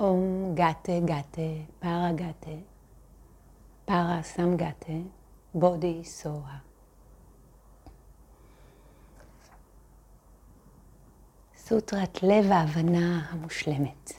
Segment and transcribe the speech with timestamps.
[0.00, 2.56] Om Gate Gate Para Gate
[3.84, 5.02] Para Samgate
[5.54, 6.58] Bodhi Soha.
[11.56, 14.12] סוטרת לב ההבנה המושלמת.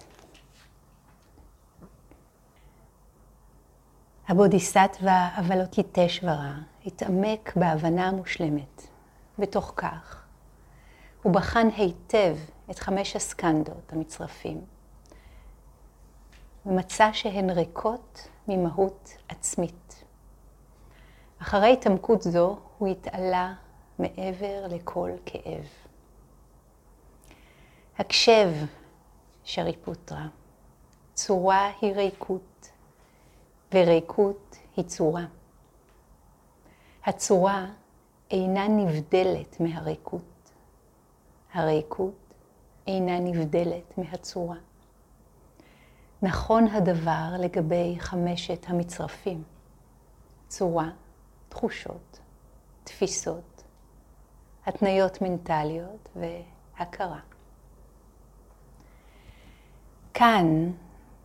[4.28, 6.56] הבודיסטווה אבלוקיטשוורה
[6.86, 8.88] התעמק בהבנה המושלמת.
[9.40, 10.24] בתוך כך,
[11.24, 12.38] הוא בחן היטב
[12.72, 14.62] את חמש הסקנדות, המצרפים,
[16.66, 20.04] ומצא שהן ריקות ממהות עצמית.
[21.42, 23.54] אחרי התעמקות זו הוא התעלה
[24.00, 25.66] מעבר לכל כאב.
[27.98, 28.50] הקשב,
[29.44, 30.28] שריפוטרה,
[31.14, 32.70] צורה היא ריקות,
[33.74, 35.26] וריקות היא צורה.
[37.06, 37.66] הצורה
[38.32, 40.52] אינה נבדלת מהריקות.
[41.54, 42.34] הריקות
[42.88, 44.56] אינה נבדלת מהצורה.
[46.22, 49.44] נכון הדבר לגבי חמשת המצרפים,
[50.48, 50.90] צורה,
[51.50, 52.20] תחושות,
[52.84, 53.64] תפיסות,
[54.66, 57.20] התניות מנטליות והכרה.
[60.14, 60.72] כאן,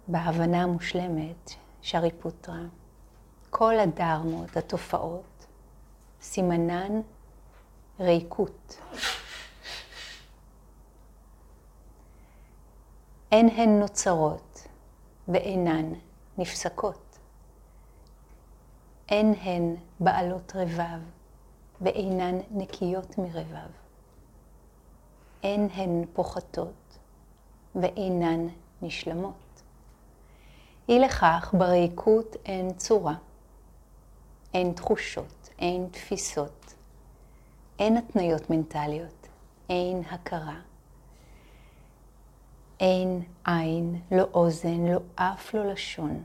[0.08, 1.50] בהבנה המושלמת,
[1.82, 2.62] שריפוטרה,
[3.50, 5.46] כל הדרמות, התופעות,
[6.22, 7.00] סימנן
[8.00, 8.80] ריקות.
[13.32, 14.53] אין הן נוצרות
[15.28, 15.92] ואינן
[16.38, 17.18] נפסקות.
[19.08, 21.00] אין הן בעלות רבב
[21.80, 23.70] ואינן נקיות מרבב.
[25.42, 26.98] אין הן פוחתות
[27.74, 28.46] ואינן
[28.82, 29.62] נשלמות.
[30.88, 33.14] אי לכך בריקות אין צורה,
[34.54, 36.74] אין תחושות, אין תפיסות,
[37.78, 39.28] אין התניות מנטליות,
[39.68, 40.60] אין הכרה.
[42.84, 46.22] אין עין, לא אוזן, לא אף, לא לשון,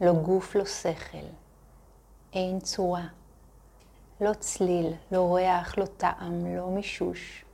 [0.00, 1.26] לא גוף, לא שכל.
[2.32, 3.06] אין צורה,
[4.20, 7.44] לא צליל, לא ריח, לא טעם, לא מישוש,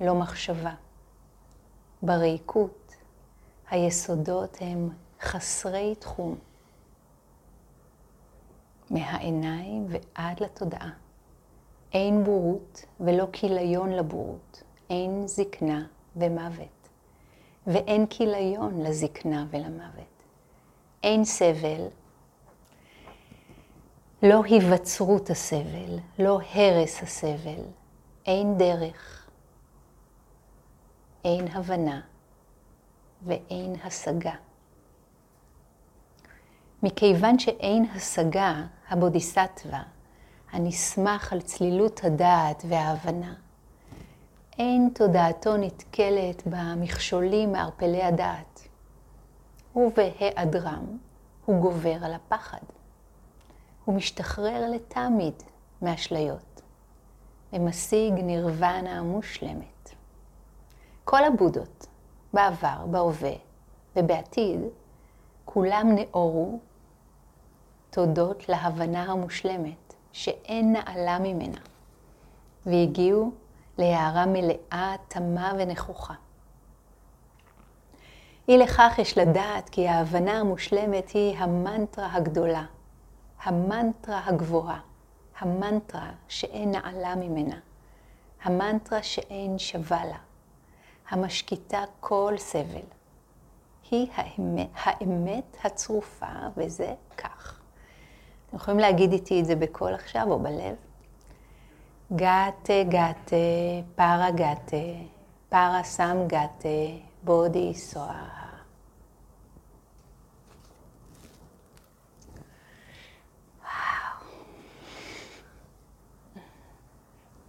[0.00, 0.74] לא מחשבה.
[2.02, 2.94] בריקות
[3.70, 4.88] היסודות הם
[5.20, 6.38] חסרי תחום,
[8.90, 10.90] מהעיניים ועד לתודעה.
[11.92, 16.73] אין בורות ולא כיליון לבורות, אין זקנה ומוות.
[17.66, 20.22] ואין כיליון לזקנה ולמוות.
[21.02, 21.86] אין סבל,
[24.22, 27.62] לא היווצרות הסבל, לא הרס הסבל,
[28.26, 29.28] אין דרך,
[31.24, 32.00] אין הבנה
[33.22, 34.34] ואין השגה.
[36.82, 39.82] מכיוון שאין השגה, הבודיסטווה,
[40.52, 43.34] הנסמך על צלילות הדעת וההבנה,
[44.58, 48.68] אין תודעתו נתקלת במכשולים מערפלי הדעת,
[49.76, 50.98] ובהיעדרם
[51.44, 52.58] הוא גובר על הפחד.
[53.84, 55.42] הוא משתחרר לתמיד
[55.82, 56.62] מאשליות
[57.52, 59.90] ומשיג נירוונה מושלמת.
[61.04, 61.86] כל הבודות,
[62.34, 63.34] בעבר, בהווה
[63.96, 64.60] ובעתיד,
[65.44, 66.58] כולם נאורו
[67.90, 71.60] תודות להבנה המושלמת שאין נעלה ממנה,
[72.66, 73.32] והגיעו
[73.78, 76.14] להערה מלאה, תמה ונכוחה.
[78.48, 82.64] אי לכך יש לדעת כי ההבנה המושלמת היא המנטרה הגדולה,
[83.42, 84.80] המנטרה הגבוהה,
[85.38, 87.58] המנטרה שאין נעלה ממנה,
[88.42, 90.18] המנטרה שאין שווה לה,
[91.08, 92.86] המשקיטה כל סבל.
[93.90, 97.60] היא האמת, האמת הצרופה, וזה כך.
[98.48, 100.74] אתם יכולים להגיד איתי את זה בקול עכשיו או בלב?
[105.48, 106.68] פרה סם גתה,
[107.22, 108.50] בודי סוהה.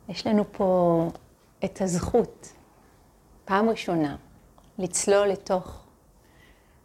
[0.10, 1.08] יש לנו פה
[1.66, 2.54] את הזכות,
[3.46, 4.16] פעם ראשונה,
[4.78, 5.84] לצלול לתוך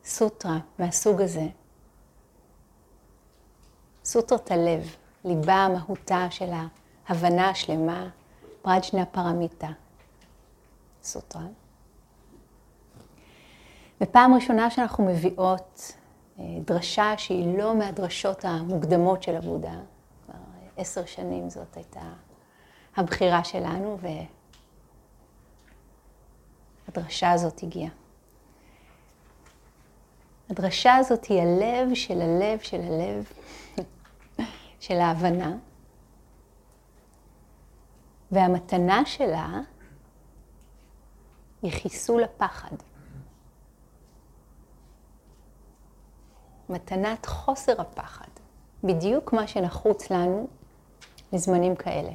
[0.04, 1.46] סוטרה מהסוג הזה.
[4.04, 6.79] סוטרת הלב, ליבה, מהותה של ה...
[7.10, 8.08] הבנה שלמה,
[8.62, 9.68] פרג'נה פרמיטה,
[11.02, 11.46] סוטרה.
[14.00, 15.92] ופעם ראשונה שאנחנו מביאות
[16.38, 19.74] אה, דרשה שהיא לא מהדרשות המוקדמות של הבודה,
[20.26, 20.34] כבר
[20.76, 22.12] עשר שנים זאת הייתה
[22.96, 23.98] הבחירה שלנו,
[26.88, 27.90] והדרשה הזאת הגיעה.
[30.50, 33.32] הדרשה הזאת היא הלב של הלב של הלב
[34.84, 35.56] של ההבנה.
[38.32, 39.60] והמתנה שלה
[41.62, 42.76] היא חיסול הפחד.
[46.68, 48.28] מתנת חוסר הפחד.
[48.84, 50.48] בדיוק מה שנחוץ לנו
[51.32, 52.10] לזמנים כאלה.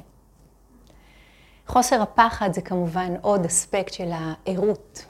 [1.66, 5.06] חוסר הפחד זה כמובן עוד אספקט של הערות.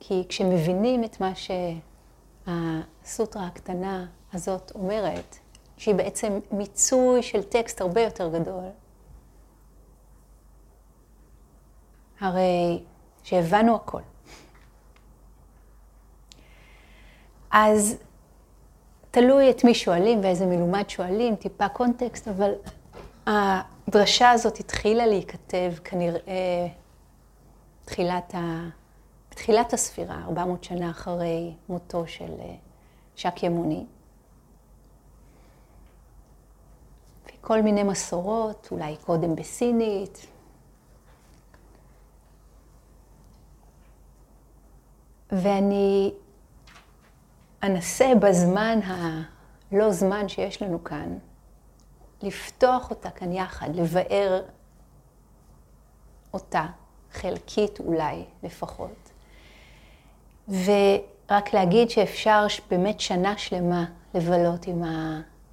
[0.00, 1.32] כי כשמבינים את מה
[3.04, 5.36] שהסוטרה הקטנה הזאת אומרת,
[5.76, 8.64] שהיא בעצם מיצוי של טקסט הרבה יותר גדול,
[12.20, 12.82] הרי
[13.22, 14.00] שהבנו הכל.
[17.50, 17.96] אז
[19.10, 22.52] תלוי את מי שואלים ואיזה מלומד שואלים, טיפה קונטקסט, אבל
[23.26, 26.66] הדרשה הזאת התחילה להיכתב כנראה
[27.84, 28.68] תחילת ה...
[29.30, 32.54] בתחילת הספירה, 400 שנה אחרי מותו של אה,
[33.16, 33.84] שק ימוני.
[37.26, 40.26] וכל מיני מסורות, אולי קודם בסינית.
[45.32, 46.12] ואני
[47.62, 51.18] אנסה בזמן הלא זמן שיש לנו כאן,
[52.22, 54.42] לפתוח אותה כאן יחד, לבאר
[56.32, 56.66] אותה,
[57.12, 59.10] חלקית אולי לפחות.
[60.48, 63.84] ורק להגיד שאפשר באמת שנה שלמה
[64.14, 64.82] לבלות עם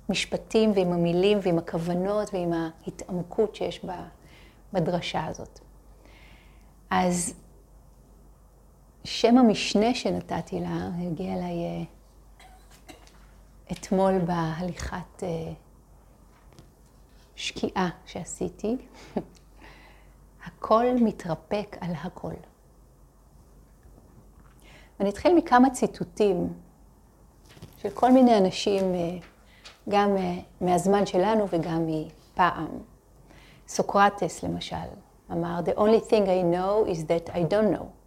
[0.10, 3.86] המשפטים ועם המילים ועם הכוונות ועם ההתעמקות שיש
[4.74, 5.60] בדרשה הזאת.
[6.90, 7.34] אז
[9.04, 11.84] שם המשנה שנתתי לה הגיע אליי אה,
[13.72, 15.54] אתמול בהליכת אה,
[17.36, 18.78] שקיעה שעשיתי.
[20.46, 22.34] הכל מתרפק על הכל.
[25.00, 26.54] אני אתחיל מכמה ציטוטים
[27.78, 29.18] של כל מיני אנשים, אה,
[29.90, 30.16] גם
[30.62, 32.68] מהזמן שלנו וגם מפעם.
[33.68, 34.76] סוקרטס למשל
[35.32, 38.03] אמר, The only thing I know is that I don't know.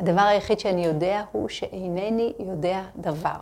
[0.00, 3.38] הדבר היחיד שאני יודע הוא שאינני יודע דבר.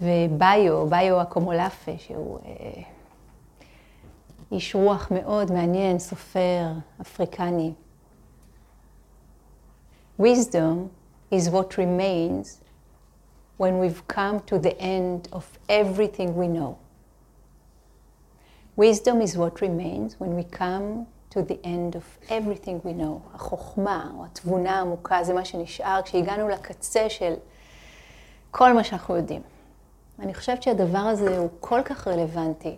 [0.00, 2.82] וביו, ביו אקומולפה, שהוא אה,
[4.52, 6.66] איש רוח מאוד מעניין, סופר
[7.00, 7.72] אפריקני.
[10.20, 10.90] Wisdom
[11.30, 12.60] is what remains
[13.56, 16.76] when we've come to the end of everything we know.
[18.76, 23.34] Wisdom is what remains when we come to the end of everything we know.
[23.34, 27.34] החוכמה או התבונה העמוקה זה מה שנשאר כשהגענו לקצה של
[28.50, 29.42] כל מה שאנחנו יודעים.
[30.18, 32.76] אני חושבת שהדבר הזה הוא כל כך רלוונטי.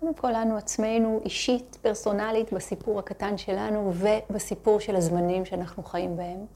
[0.00, 6.46] קודם כל לנו עצמנו, אישית, פרסונלית, בסיפור הקטן שלנו ובסיפור של הזמנים שאנחנו חיים בהם.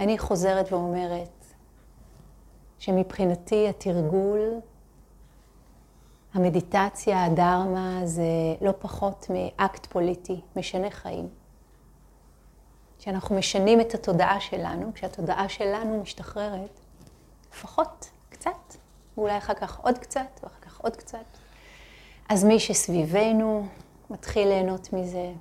[0.00, 1.44] אני חוזרת ואומרת
[2.78, 4.40] שמבחינתי התרגול,
[6.36, 8.22] המדיטציה, הדרמה, זה
[8.60, 11.28] לא פחות מאקט פוליטי, משנה חיים.
[12.98, 16.80] שאנחנו משנים את התודעה שלנו, כשהתודעה שלנו משתחררת,
[17.52, 18.74] לפחות קצת,
[19.16, 21.24] ואולי אחר כך עוד קצת, ואחר כך עוד קצת.
[22.28, 23.66] אז מי שסביבנו
[24.10, 25.32] מתחיל ליהנות מזה,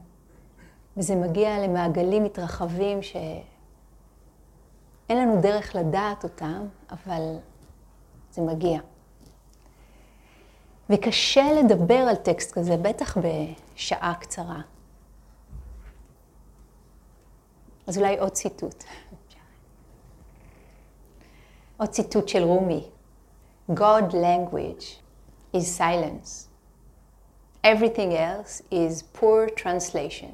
[0.98, 3.44] וזה מגיע למעגלים מתרחבים שאין
[5.10, 7.38] לנו דרך לדעת אותם, אבל
[8.32, 8.80] זה מגיע.
[10.90, 14.62] וקשה לדבר על טקסט כזה, בטח בשעה קצרה.
[17.88, 18.84] אז אולי עוד ציטוט.
[21.78, 22.84] עוד ציטוט של רומי.
[23.72, 24.84] God language
[25.56, 26.48] is silence.
[27.66, 30.32] Everything else is poor translation.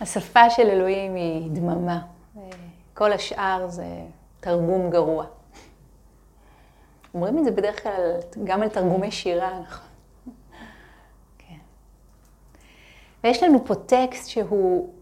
[0.00, 2.02] השפה של אלוהים היא דממה.
[2.94, 3.86] כל השאר זה
[4.40, 5.26] תרגום גרוע.
[7.14, 9.88] אומרים את זה בדרך כלל גם על תרגומי שירה, נכון?
[11.38, 11.56] כן.
[13.24, 14.92] ויש לנו פה טקסט שהוא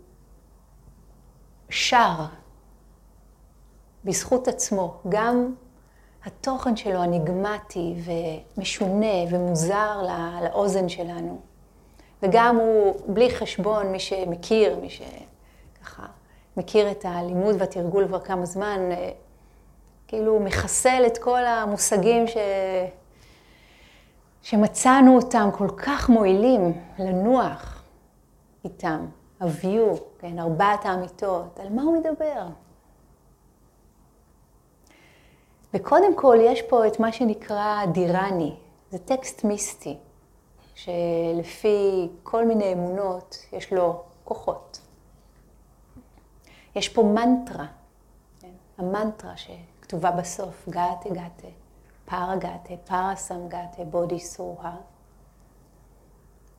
[1.70, 2.24] שר
[4.04, 5.54] בזכות עצמו, גם
[6.24, 11.40] התוכן שלו אניגמטי ומשונה ומוזר לא, לאוזן שלנו.
[12.22, 16.06] וגם הוא בלי חשבון, מי שמכיר, מי שככה
[16.56, 19.10] מכיר את הלימוד והתרגול כבר כמה זמן, אה,
[20.12, 22.36] כאילו מחסל את כל המושגים ש...
[24.42, 27.82] שמצאנו אותם כל כך מועילים לנוח
[28.64, 29.06] איתם.
[29.40, 32.46] הוויו, כן, ארבעת האמיתות, על מה הוא מדבר?
[35.74, 38.56] וקודם כל יש פה את מה שנקרא דירני,
[38.90, 39.96] זה טקסט מיסטי,
[40.74, 44.80] שלפי כל מיני אמונות יש לו כוחות.
[46.76, 47.66] יש פה מנטרה,
[48.40, 48.48] כן?
[48.78, 49.36] המנטרה
[49.92, 51.48] שכתובה בסוף, גאטה גאטה,
[52.04, 54.76] פארה גאטה, פארה סם גאטה, בודי סוהה.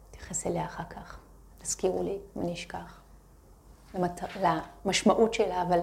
[0.09, 1.19] נתייחס אליה אחר כך.
[1.57, 3.01] תזכירו לי אם אני אשכח.
[4.85, 5.79] למשמעות שלה, אבל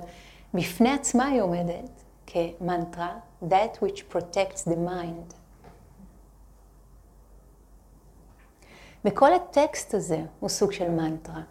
[0.55, 5.35] בפני עצמה היא עומדת כמנטרה, that which protects the mind.
[9.05, 11.43] וכל הטקסט הזה הוא סוג של מנטרה.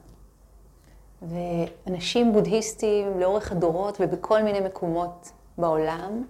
[1.21, 6.23] ואנשים בודהיסטים לאורך הדורות ובכל מיני מקומות בעולם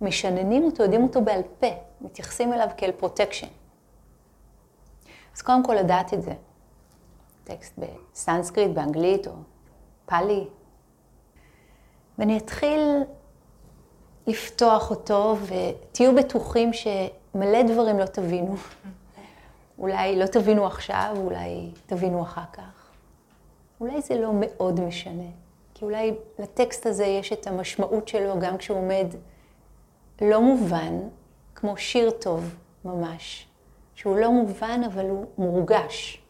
[0.00, 1.66] משננים אותו, יודעים אותו בעל פה,
[2.00, 3.46] מתייחסים אליו כאל protection.
[5.36, 6.32] אז קודם כל לדעת את זה.
[7.44, 9.32] טקסט בסנסקריט, באנגלית או
[10.06, 10.48] פאלי.
[12.18, 12.80] ואני אתחיל
[14.26, 18.56] לפתוח אותו, ותהיו בטוחים שמלא דברים לא תבינו.
[19.78, 22.90] אולי לא תבינו עכשיו, אולי תבינו אחר כך.
[23.80, 25.30] אולי זה לא מאוד משנה,
[25.78, 29.06] כי אולי לטקסט הזה יש את המשמעות שלו גם כשהוא עומד
[30.22, 30.94] לא מובן,
[31.54, 33.48] כמו שיר טוב ממש,
[33.94, 36.24] שהוא לא מובן אבל הוא מורגש.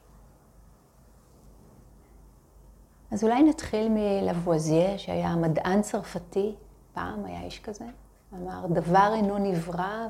[3.11, 6.55] אז אולי נתחיל מלבואזיה, שהיה מדען צרפתי,
[6.93, 7.85] פעם היה איש כזה,
[8.33, 10.07] אמר, דבר אינו נברא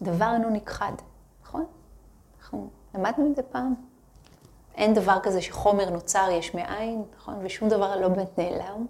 [0.00, 0.92] ודבר אינו נכחד,
[1.42, 1.66] נכון?
[2.38, 3.74] אנחנו למדנו את זה פעם.
[4.76, 7.34] אין דבר כזה שחומר נוצר יש מאין, נכון?
[7.42, 8.86] ושום דבר לא באמת נעלם.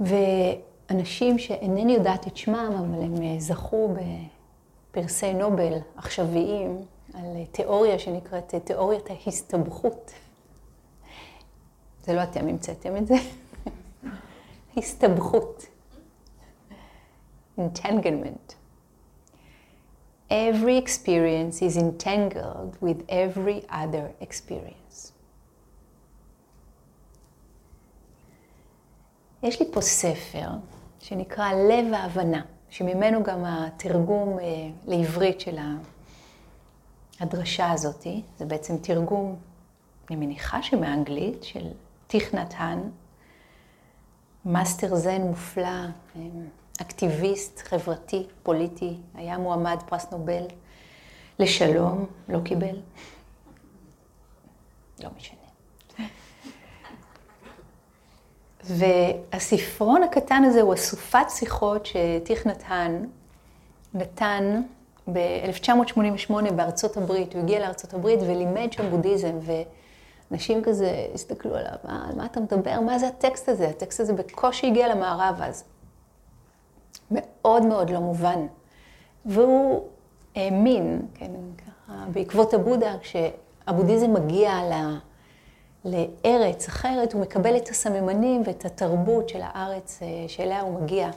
[0.00, 3.94] ואנשים שאינני יודעת את שמם, אבל הם אה, זכו
[4.90, 10.12] בפרסי נובל עכשוויים על תיאוריה שנקראת אה, תיאוריית ההסתבכות.
[12.04, 13.14] זה לא אתם המצאתם את זה.
[14.76, 15.66] הסתבכות.
[17.58, 18.55] entanglement.
[20.30, 25.12] Every experience is entangled with every other experience.
[29.42, 30.48] יש לי פה ספר
[31.00, 34.44] שנקרא לב ההבנה, שממנו גם התרגום אה,
[34.86, 35.58] לעברית של
[37.20, 38.06] הדרשה הזאת.
[38.38, 39.36] זה בעצם תרגום,
[40.10, 41.68] אני מניחה שמאנגלית, של
[42.06, 42.80] טיך נהאט האן,
[44.44, 45.86] מאסטר זן מופלא.
[46.80, 50.42] אה, אקטיביסט חברתי, פוליטי, היה מועמד פרס נובל
[51.38, 52.76] לשלום, לא קיבל.
[55.02, 55.36] לא משנה.
[58.64, 63.04] והספרון הקטן הזה הוא אסופת שיחות שטיכנתן
[63.94, 64.62] נתן
[65.12, 67.34] ב-1988 בארצות הברית.
[67.34, 69.38] הוא הגיע לארצות הברית ולימד שם בודהיזם,
[70.30, 72.80] ואנשים כזה הסתכלו עליו, מה, על מה אתה מדבר?
[72.80, 73.68] מה זה הטקסט הזה?
[73.68, 75.64] הטקסט הזה בקושי הגיע למערב אז.
[77.10, 78.46] מאוד מאוד לא מובן.
[79.26, 79.84] והוא
[80.36, 84.96] האמין, כן, ככה, בעקבות הבודה, כשהבודהיזם מגיע ל...
[85.84, 91.10] לארץ אחרת, הוא מקבל את הסממנים ואת התרבות של הארץ אה, שאליה הוא מגיע.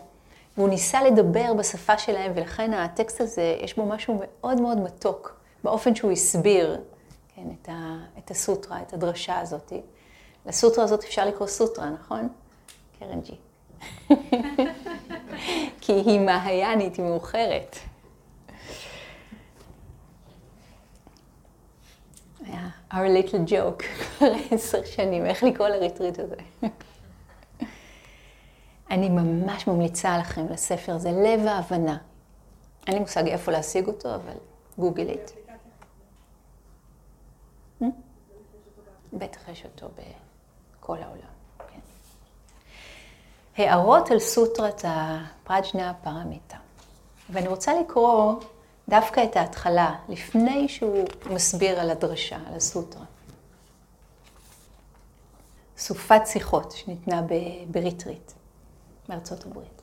[0.58, 5.96] והוא ניסה לדבר בשפה שלהם, ולכן הטקסט הזה, יש בו משהו מאוד מאוד מתוק, באופן
[5.96, 6.82] שהוא הסביר
[7.36, 9.74] כן, את, ה, את הסוטרה, את הדרשה הזאת.
[10.46, 12.28] לסוטרה הזאת אפשר לקרוא סוטרה, נכון?
[13.00, 13.36] קרן ג'י.
[15.90, 17.76] כי היא מהיאנית, היא מאוחרת.
[22.46, 23.84] היה our little joke,
[24.18, 26.36] כבר עשר שנים, איך לקרוא לריטריט הזה.
[28.92, 31.98] אני ממש ממליצה לכם לספר הזה, לב ההבנה.
[32.88, 34.38] אין לי מושג איפה להשיג אותו, אבל
[34.78, 35.32] גוגל איט.
[37.82, 37.86] Hmm?
[39.14, 39.90] בטח יש אותו
[40.80, 41.39] בכל העולם.
[43.58, 46.58] הערות על סוטרת הפראג'נה פרמיטה.
[47.30, 48.34] ואני רוצה לקרוא
[48.90, 53.06] דווקא את ההתחלה, לפני שהוא מסביר על הדרשה, על הסוטרה.
[55.78, 57.22] סופת שיחות שניתנה
[57.72, 58.32] בריטריט
[59.10, 59.82] מארצות הברית.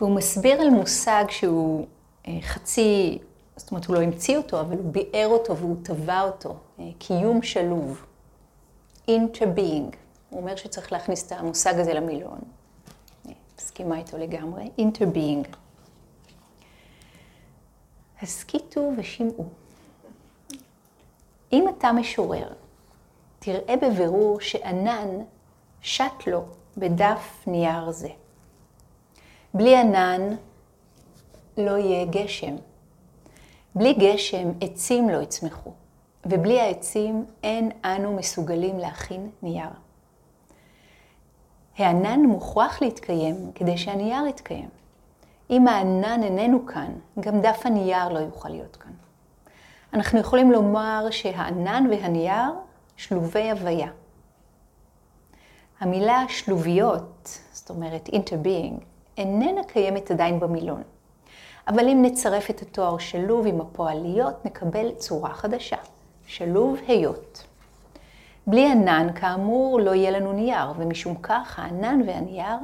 [0.00, 1.86] והוא מסביר על מושג שהוא
[2.28, 3.18] אה, חצי,
[3.56, 7.42] זאת אומרת, הוא לא המציא אותו, אבל הוא ביאר אותו והוא טבע אותו, אה, קיום
[7.42, 8.04] שלוב.
[9.08, 9.96] Interbeing.
[10.30, 12.38] הוא אומר שצריך להכניס את המושג הזה למילון.
[13.24, 14.70] אני מסכימה איתו לגמרי.
[14.78, 15.56] interbeing.
[18.22, 19.44] הסכיתו ושמעו.
[21.52, 22.52] אם אתה משורר,
[23.38, 25.08] תראה בבירור שענן
[25.80, 26.44] שט לו
[26.76, 28.08] בדף נייר זה.
[29.54, 30.36] בלי ענן
[31.58, 32.56] לא יהיה גשם.
[33.74, 35.72] בלי גשם עצים לא יצמחו.
[36.26, 39.70] ובלי העצים אין אנו מסוגלים להכין נייר.
[41.78, 44.68] הענן מוכרח להתקיים כדי שהנייר יתקיים.
[45.50, 48.92] אם הענן איננו כאן, גם דף הנייר לא יוכל להיות כאן.
[49.94, 52.50] אנחנו יכולים לומר שהענן והנייר
[52.96, 53.90] שלובי הוויה.
[55.80, 58.84] המילה שלוביות, זאת אומרת interbeing,
[59.16, 60.82] איננה קיימת עדיין במילון.
[61.68, 65.76] אבל אם נצרף את התואר שלוב עם הפועליות, נקבל צורה חדשה,
[66.32, 67.44] שלוב היות.
[68.46, 72.56] בלי ענן, כאמור, לא יהיה לנו נייר, ומשום כך הענן והנייר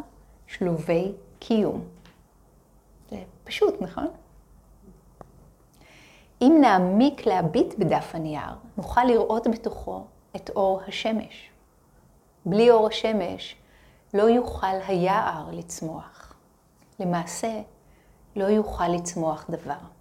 [0.46, 1.84] שלובי קיום.
[3.10, 4.06] זה פשוט, נכון?
[6.42, 10.04] אם נעמיק להביט בדף הנייר, נוכל לראות בתוכו
[10.36, 11.50] את אור השמש.
[12.46, 13.56] בלי אור השמש
[14.14, 16.34] לא יוכל היער לצמוח.
[17.00, 17.60] למעשה,
[18.36, 19.97] לא יוכל לצמוח דבר.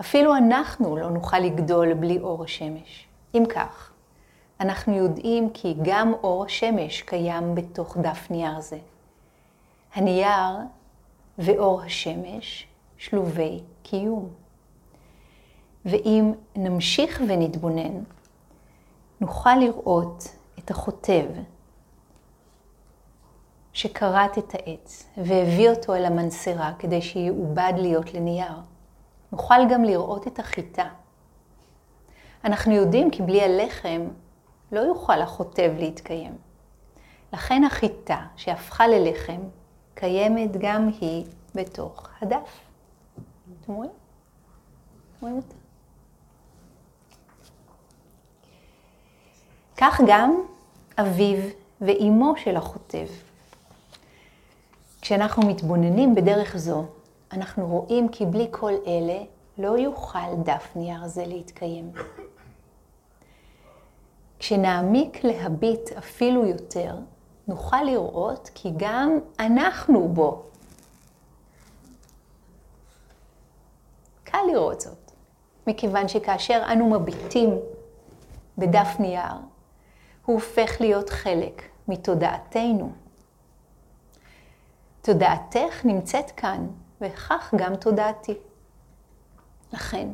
[0.00, 3.08] אפילו אנחנו לא נוכל לגדול בלי אור השמש.
[3.34, 3.92] אם כך,
[4.60, 8.78] אנחנו יודעים כי גם אור השמש קיים בתוך דף נייר זה.
[9.94, 10.56] הנייר
[11.38, 14.28] ואור השמש שלובי קיום.
[15.84, 18.02] ואם נמשיך ונתבונן,
[19.20, 21.26] נוכל לראות את החוטב
[23.72, 28.52] שכרת את העץ והביא אותו אל המנסרה כדי שיעובד להיות לנייר.
[29.32, 30.88] נוכל גם לראות את החיטה.
[32.44, 34.08] אנחנו יודעים כי בלי הלחם
[34.72, 36.36] לא יוכל החוטב להתקיים.
[37.32, 39.40] לכן החיטה שהפכה ללחם
[39.94, 42.60] קיימת גם היא בתוך הדף.
[43.62, 43.90] אתם רואים?
[45.20, 45.54] רואים אותה?
[49.76, 50.40] כך גם
[50.98, 51.38] אביו
[51.80, 53.06] ואימו של החוטב.
[55.00, 56.84] כשאנחנו מתבוננים בדרך זו,
[57.36, 59.18] אנחנו רואים כי בלי כל אלה
[59.58, 61.92] לא יוכל דף נייר זה להתקיים.
[64.38, 66.96] כשנעמיק להביט אפילו יותר,
[67.48, 70.42] נוכל לראות כי גם אנחנו בו.
[74.24, 75.12] קל לראות זאת,
[75.66, 77.50] מכיוון שכאשר אנו מביטים
[78.58, 79.34] בדף נייר,
[80.24, 82.92] הוא הופך להיות חלק מתודעתנו.
[85.02, 86.66] תודעתך נמצאת כאן,
[87.00, 88.34] וכך גם תודעתי.
[89.72, 90.08] לכן,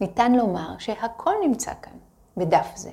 [0.00, 1.96] ניתן לומר שהכל נמצא כאן,
[2.36, 2.90] בדף זה.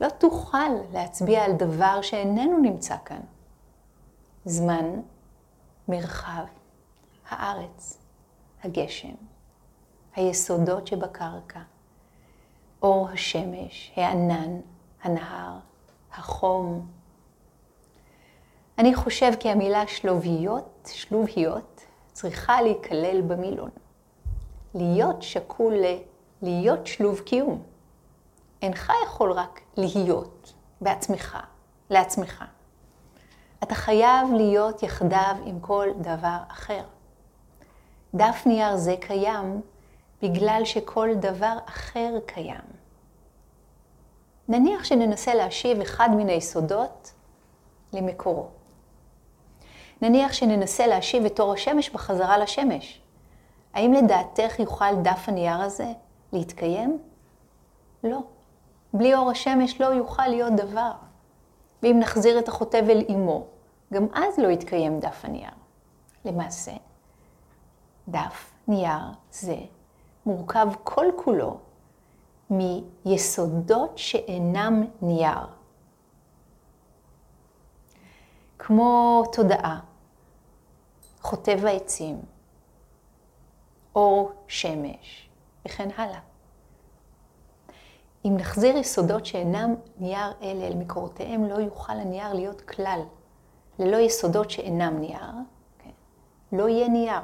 [0.00, 3.20] לא תוכל להצביע על דבר שאיננו נמצא כאן.
[4.44, 5.00] זמן,
[5.88, 6.44] מרחב,
[7.28, 7.98] הארץ,
[8.64, 9.14] הגשם,
[10.16, 11.60] היסודות שבקרקע,
[12.82, 14.60] אור השמש, הענן,
[15.02, 15.58] הנהר,
[16.12, 16.86] החום.
[18.78, 21.73] אני חושב כי המילה שלוביות, שלוביות,
[22.14, 23.70] צריכה להיכלל במילון.
[24.74, 25.84] להיות שקול ל...
[26.42, 27.62] להיות שלוב קיום.
[28.62, 31.38] אינך יכול רק להיות בעצמך,
[31.90, 32.44] לעצמך.
[33.62, 36.82] אתה חייב להיות יחדיו עם כל דבר אחר.
[38.14, 39.60] דף נייר זה קיים
[40.22, 42.64] בגלל שכל דבר אחר קיים.
[44.48, 47.12] נניח שננסה להשיב אחד מן היסודות
[47.92, 48.48] למקורו.
[50.02, 53.00] נניח שננסה להשיב את אור השמש בחזרה לשמש.
[53.74, 55.92] האם לדעתך יוכל דף הנייר הזה
[56.32, 56.98] להתקיים?
[58.04, 58.18] לא.
[58.94, 60.92] בלי אור השמש לא יוכל להיות דבר.
[61.82, 63.44] ואם נחזיר את החוטב אל אמו,
[63.92, 65.50] גם אז לא יתקיים דף הנייר.
[66.24, 66.72] למעשה,
[68.08, 69.02] דף נייר
[69.32, 69.56] זה
[70.26, 71.56] מורכב כל כולו
[72.50, 75.46] מיסודות שאינם נייר.
[78.58, 79.80] כמו תודעה,
[81.20, 82.20] חוטב העצים,
[83.94, 85.28] אור שמש
[85.66, 86.20] וכן הלאה.
[88.24, 93.00] אם נחזיר יסודות שאינם נייר אלה אל מקורותיהם, לא יוכל הנייר להיות כלל.
[93.78, 95.32] ללא יסודות שאינם נייר,
[95.78, 95.90] כן,
[96.52, 97.22] לא יהיה נייר.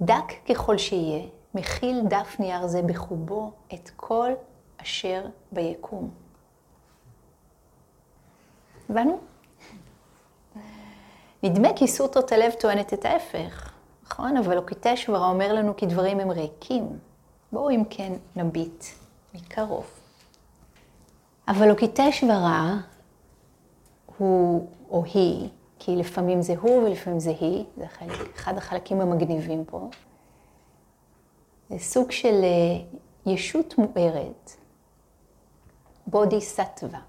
[0.00, 4.32] דק ככל שיהיה, מכיל דף נייר זה בחובו את כל
[4.82, 6.10] אשר ביקום.
[8.90, 9.31] הבנו?
[11.42, 13.72] נדמה כי סוטרות הלב טוענת את ההפך,
[14.06, 14.36] נכון?
[14.36, 16.98] אבל אוקיטשוורה אומר לנו כי דברים הם ריקים.
[17.52, 18.84] בואו אם כן נביט
[19.34, 19.86] מקרוב.
[21.48, 22.76] אבל אוקיטשוורה
[24.18, 29.64] הוא או היא, כי לפעמים זה הוא ולפעמים זה היא, זה חלק, אחד החלקים המגניבים
[29.64, 29.88] פה.
[31.70, 32.84] זה סוג של אה,
[33.32, 34.50] ישות מוארת,
[36.06, 37.00] בודי סטווה,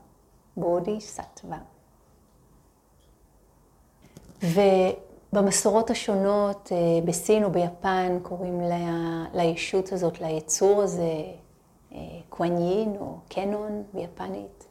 [0.58, 1.58] בודי סטווה.
[4.44, 11.24] ובמסורות השונות, אה, בסין או ביפן, קוראים לה, לישות הזאת, ליצור הזה,
[11.94, 11.98] אה,
[12.30, 14.66] קואניין או קנון ביפנית.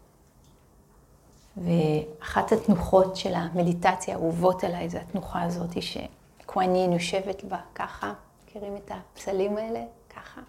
[1.56, 8.12] ואחת התנוחות של המדיטציה האהובות עליי זה התנוחה הזאת שקואניין יושבת בה ככה,
[8.44, 9.85] מכירים את הפסלים האלה?
[10.11, 10.40] ככה.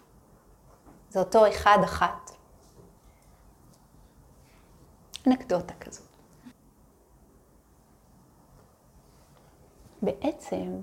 [1.10, 2.30] זה אותו אחד אחת.
[5.26, 6.03] אנקדוטה כזאת.
[10.04, 10.80] בעצם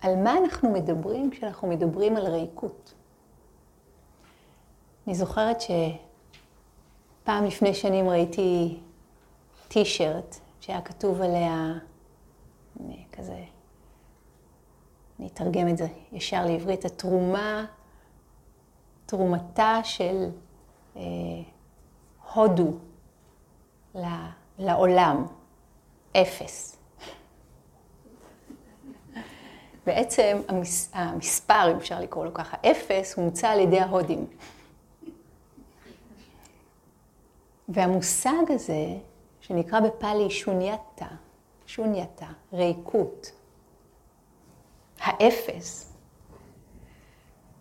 [0.00, 2.94] על מה אנחנו מדברים כשאנחנו מדברים על ריקות.
[5.06, 8.80] אני זוכרת שפעם לפני שנים ראיתי
[9.68, 11.72] טישרט שהיה כתוב עליה,
[13.12, 13.44] כזה,
[15.18, 17.66] אני אתרגם את זה ישר לעברית, התרומה,
[19.06, 20.30] תרומתה של
[20.96, 21.02] אה,
[22.34, 22.72] הודו
[24.58, 25.26] לעולם,
[26.16, 26.81] אפס.
[29.86, 34.26] בעצם המס, המספר, אם אפשר לקרוא לו ככה, אפס, הומצא על ידי ההודים.
[37.68, 38.86] והמושג הזה,
[39.40, 41.06] שנקרא בפאלי שונייתה,
[41.66, 43.32] שונייתה, ריקות,
[45.00, 45.92] האפס,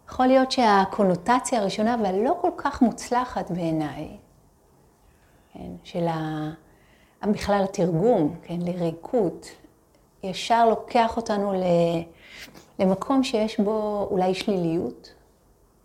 [0.10, 4.17] יכול להיות שהקונוטציה הראשונה והלא כל כך מוצלחת בעיניי,
[5.53, 6.49] כן, של ה...
[7.23, 9.47] בכלל התרגום, כן, לריקות,
[10.23, 11.53] ישר לוקח אותנו
[12.79, 15.13] למקום שיש בו אולי שליליות,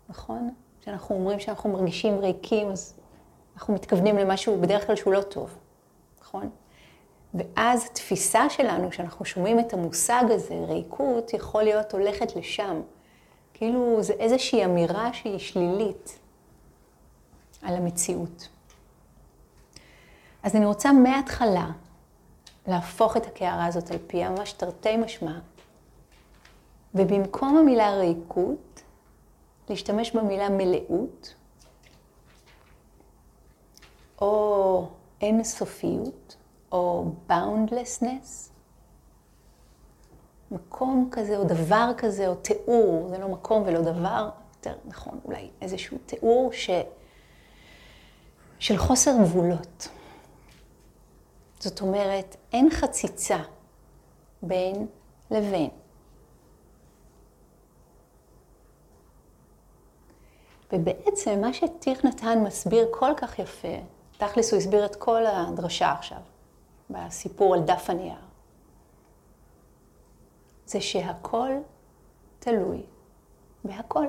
[0.09, 0.49] נכון?
[0.81, 2.93] כשאנחנו אומרים שאנחנו מרגישים ריקים, אז
[3.55, 5.57] אנחנו מתכוונים למשהו בדרך כלל שהוא לא טוב,
[6.21, 6.49] נכון?
[7.33, 12.81] ואז התפיסה שלנו, כשאנחנו שומעים את המושג הזה, ריקות, יכול להיות הולכת לשם.
[13.53, 16.19] כאילו זה איזושהי אמירה שהיא שלילית
[17.61, 18.47] על המציאות.
[20.43, 21.71] אז אני רוצה מההתחלה
[22.67, 25.39] להפוך את הקערה הזאת על פיה, ממש תרתי משמע,
[26.95, 28.83] ובמקום המילה ריקות,
[29.69, 31.33] להשתמש במילה מלאות,
[34.21, 34.87] או
[35.21, 36.35] אינסופיות,
[36.71, 38.51] או boundlessness,
[40.51, 45.49] מקום כזה, או דבר כזה, או תיאור, זה לא מקום ולא דבר, יותר נכון, אולי
[45.61, 46.69] איזשהו תיאור ש...
[48.59, 49.87] של חוסר גבולות.
[51.59, 53.39] זאת אומרת, אין חציצה
[54.41, 54.87] בין
[55.31, 55.69] לבין.
[60.73, 63.77] ובעצם מה שטיך נתן מסביר כל כך יפה,
[64.17, 66.21] תכלס הוא הסביר את כל הדרשה עכשיו,
[66.89, 68.19] בסיפור על דף הנייר,
[70.65, 71.51] זה שהכל
[72.39, 72.83] תלוי
[73.63, 74.05] בהכל.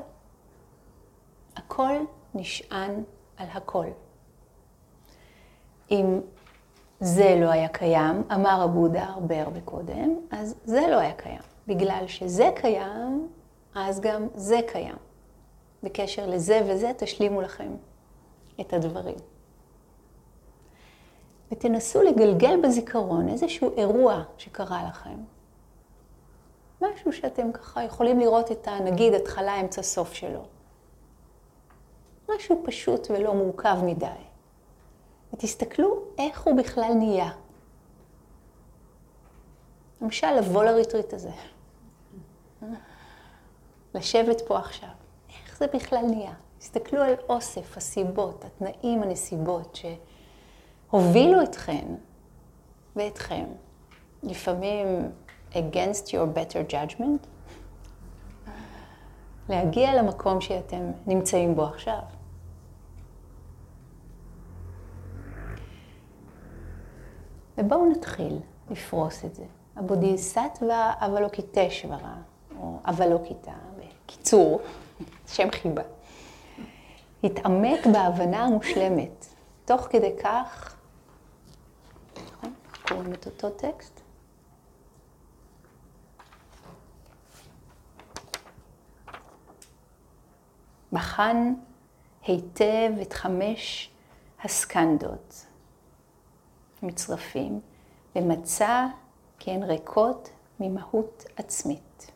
[1.57, 1.93] הכל
[2.35, 3.03] נשען
[3.37, 3.87] על הכל.
[5.91, 6.21] אם
[7.01, 11.41] זה לא היה קיים, אמר הבודה הרבה הרבה קודם, אז זה לא היה קיים.
[11.67, 13.29] בגלל שזה קיים,
[13.75, 14.97] אז גם זה קיים.
[15.83, 17.77] בקשר לזה וזה, תשלימו לכם
[18.61, 19.17] את הדברים.
[21.53, 25.17] ותנסו לגלגל בזיכרון איזשהו אירוע שקרה לכם.
[26.81, 30.43] משהו שאתם ככה יכולים לראות את הנגיד התחלה, אמצע, סוף שלו.
[32.29, 34.28] משהו פשוט ולא מורכב מדי.
[35.33, 37.31] ותסתכלו איך הוא בכלל נהיה.
[40.03, 41.31] למשל, לבוא לריטריט הזה.
[43.95, 44.89] לשבת פה עכשיו.
[45.29, 46.33] איך זה בכלל נהיה?
[46.59, 49.79] תסתכלו על אוסף הסיבות, התנאים, הנסיבות
[50.91, 51.87] שהובילו אתכן
[52.97, 53.45] ואתכם,
[54.23, 55.11] לפעמים
[55.53, 57.27] against your better judgment,
[59.49, 61.99] להגיע למקום שאתם נמצאים בו עכשיו.
[67.59, 68.39] ובואו נתחיל
[68.71, 69.45] לפרוס את זה.
[69.77, 72.15] הבודיסטווה אבלוקיטשוורה,
[72.59, 74.61] או אבלוקיטה, בקיצור,
[75.27, 75.83] שם חיבה.
[77.25, 79.27] התעמק בהבנה המושלמת.
[79.65, 80.77] תוך כדי כך,
[82.27, 82.55] נכון?
[82.89, 84.01] קוראים את אותו טקסט?
[90.93, 91.55] בחן
[92.27, 93.91] היטב את חמש
[94.45, 95.47] הסקנדות,
[96.83, 97.61] מצרפים,
[98.17, 98.87] ומצא
[99.39, 102.11] כי הן ריקות ממהות עצמית.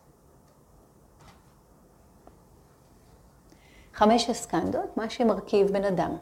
[3.94, 6.16] חמש הסקנדות, מה שמרכיב בן אדם.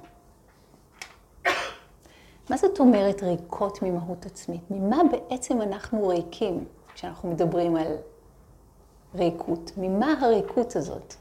[2.50, 4.62] מה זאת אומרת ריקות ממהות עצמית?
[4.70, 7.96] ממה בעצם אנחנו ריקים כשאנחנו מדברים על
[9.14, 9.70] ריקות?
[9.76, 11.14] ממה הריקות הזאת?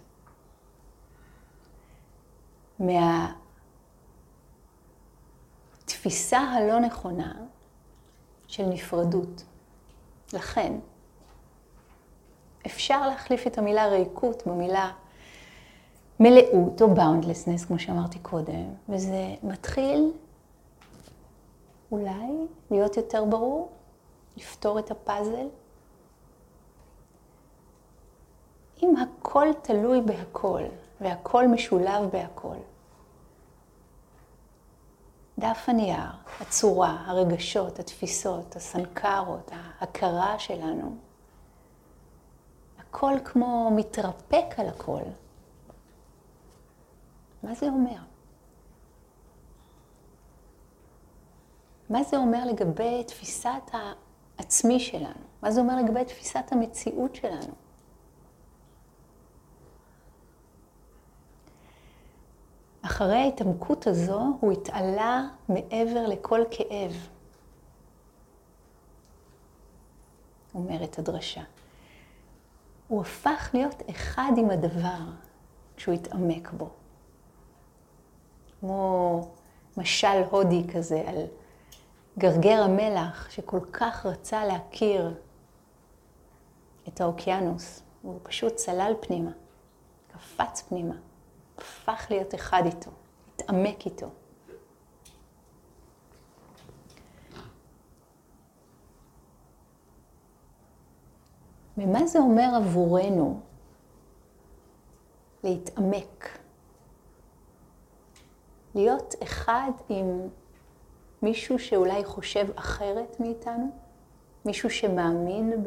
[2.79, 3.33] מה...
[5.99, 7.33] התפיסה הלא נכונה
[8.47, 9.43] של נפרדות.
[10.33, 10.73] לכן,
[12.65, 14.91] אפשר להחליף את המילה ריקות במילה
[16.19, 20.11] מלאות או boundlessness, כמו שאמרתי קודם, וזה מתחיל
[21.91, 23.69] אולי להיות יותר ברור,
[24.37, 25.47] לפתור את הפאזל.
[28.83, 30.63] אם הכל תלוי בהכל,
[31.01, 32.57] והכל משולב בהכל,
[35.39, 40.95] דף הנייר, הצורה, הרגשות, התפיסות, הסנקרות, ההכרה שלנו,
[42.79, 45.01] הכל כמו מתרפק על הכל.
[47.43, 47.99] מה זה אומר?
[51.89, 53.71] מה זה אומר לגבי תפיסת
[54.37, 55.25] העצמי שלנו?
[55.41, 57.53] מה זה אומר לגבי תפיסת המציאות שלנו?
[62.81, 67.07] אחרי ההתעמקות הזו הוא התעלה מעבר לכל כאב,
[70.55, 71.41] אומרת הדרשה.
[72.87, 74.99] הוא הפך להיות אחד עם הדבר
[75.75, 76.69] כשהוא התעמק בו.
[78.59, 79.21] כמו
[79.77, 81.25] משל הודי כזה על
[82.17, 85.13] גרגר המלח שכל כך רצה להכיר
[86.87, 89.31] את האוקיינוס, הוא פשוט צלל פנימה,
[90.13, 90.95] קפץ פנימה,
[91.61, 92.91] הפך להיות אחד איתו,
[93.35, 94.09] התעמק איתו.
[101.77, 103.39] ומה זה אומר עבורנו
[105.43, 106.39] להתעמק?
[108.75, 110.27] להיות אחד עם
[111.21, 113.71] מישהו שאולי חושב אחרת מאיתנו?
[114.45, 115.63] מישהו שמאמין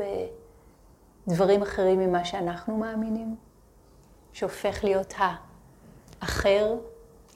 [1.27, 3.37] בדברים אחרים ממה שאנחנו מאמינים?
[4.33, 5.15] שהופך להיות
[6.23, 6.75] האחר,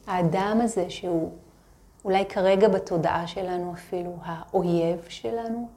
[0.06, 1.32] האדם הזה שהוא
[2.04, 5.68] אולי כרגע בתודעה שלנו אפילו האויב שלנו?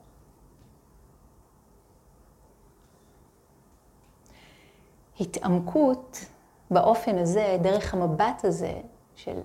[5.20, 6.26] התעמקות
[6.72, 8.82] באופן הזה, דרך המבט הזה
[9.16, 9.40] של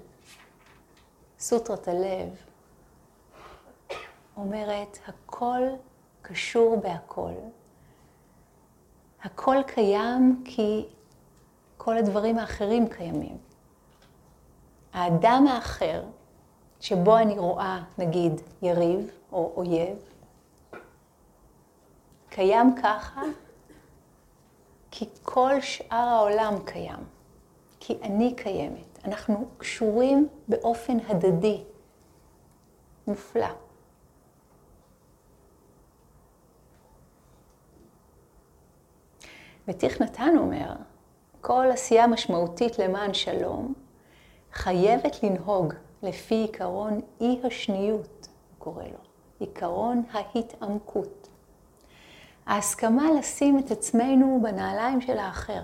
[1.38, 2.37] סוטרת הלב,
[4.37, 5.62] אומרת, הכל
[6.22, 7.33] קשור בהכל.
[9.22, 10.87] הכל קיים כי
[11.77, 13.43] כל הדברים האחרים קיימים.
[14.94, 16.02] האדם האחר,
[16.80, 19.98] שבו אני רואה, נגיד, יריב או אויב,
[22.28, 23.22] קיים ככה
[24.90, 27.04] כי כל שאר העולם קיים,
[27.80, 28.98] כי אני קיימת.
[29.04, 31.64] אנחנו קשורים באופן הדדי,
[33.07, 33.46] מופלא.
[39.68, 40.74] ותיך נתן אומר,
[41.40, 43.74] כל עשייה משמעותית למען שלום
[44.54, 48.98] חייבת לנהוג לפי עיקרון אי השניות, הוא קורא לו,
[49.38, 51.28] עיקרון ההתעמקות.
[52.46, 55.62] ההסכמה לשים את עצמנו בנעליים של האחר.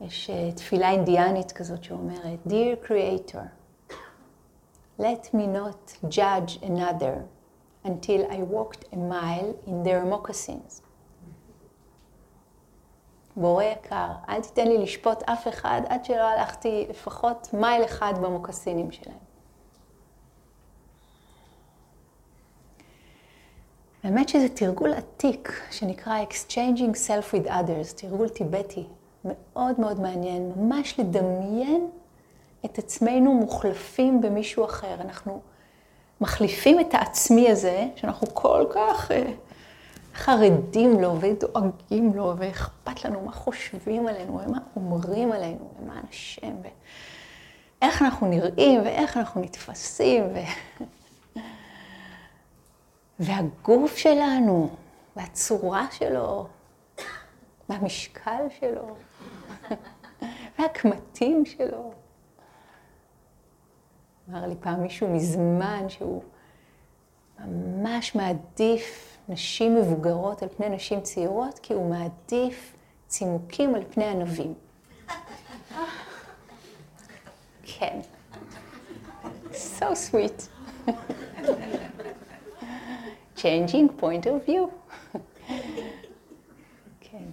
[0.00, 3.92] יש אה, תפילה אינדיאנית כזאת שאומרת, Dear Creator,
[5.00, 7.14] let me not judge another
[7.84, 10.82] until I walked a mile in their moccasins.
[13.36, 18.92] בורא יקר, אל תיתן לי לשפוט אף אחד עד שלא הלכתי לפחות מייל אחד במוקסינים
[18.92, 19.32] שלהם.
[24.04, 28.84] האמת שזה תרגול עתיק שנקרא Exchanging Self with Others, תרגול טיבטי,
[29.24, 31.90] מאוד מאוד מעניין, ממש לדמיין
[32.64, 34.94] את עצמנו מוחלפים במישהו אחר.
[35.00, 35.40] אנחנו
[36.20, 39.14] מחליפים את העצמי הזה, שאנחנו כל כך uh,
[40.14, 48.02] חרדים לו ודואגים לו, ואכפת לנו מה חושבים עלינו, ומה אומרים עלינו, למען השם, ואיך
[48.02, 50.38] אנחנו נראים, ואיך אנחנו נתפסים, ו...
[53.20, 54.70] והגוף שלנו,
[55.16, 56.46] והצורה שלו,
[57.68, 58.96] והמשקל שלו,
[60.58, 61.92] והקמטים שלו.
[64.30, 66.22] אמר לי פעם מישהו מזמן שהוא
[67.46, 72.74] ממש מעדיף נשים מבוגרות על פני נשים צעירות, כי הוא מעדיף
[73.08, 74.54] צימוקים על פני ענבים.
[77.62, 78.00] כן.
[79.52, 80.48] So sweet.
[83.36, 84.68] changing point of view.
[87.00, 87.24] כן.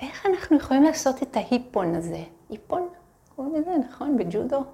[0.00, 2.24] איך אנחנו יכולים לעשות את ההיפון הזה?
[2.50, 2.88] היפון?
[3.36, 4.16] קוראים לזה, נכון?
[4.16, 4.64] בג'ודו?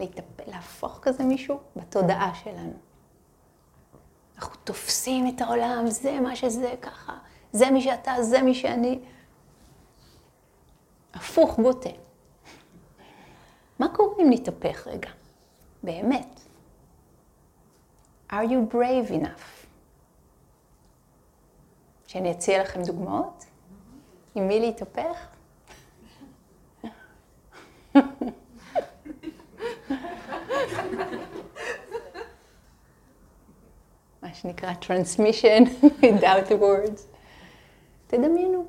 [0.00, 0.24] להתאפ...
[0.46, 2.72] להפוך כזה מישהו בתודעה שלנו.
[4.36, 7.18] אנחנו תופסים את העולם, זה מה שזה, ככה.
[7.52, 9.00] זה מי שאתה, זה מי שאני.
[11.14, 11.90] הפוך בוטה.
[13.78, 15.10] מה קורה אם נתהפך רגע?
[15.82, 16.40] באמת.
[18.30, 19.66] are you brave enough?
[22.06, 23.44] שאני אציע לכם דוגמאות?
[24.34, 25.26] עם מי להתהפך?
[34.44, 35.68] שנקרא transmission
[36.02, 37.00] without words.
[38.06, 38.66] תדמיינו.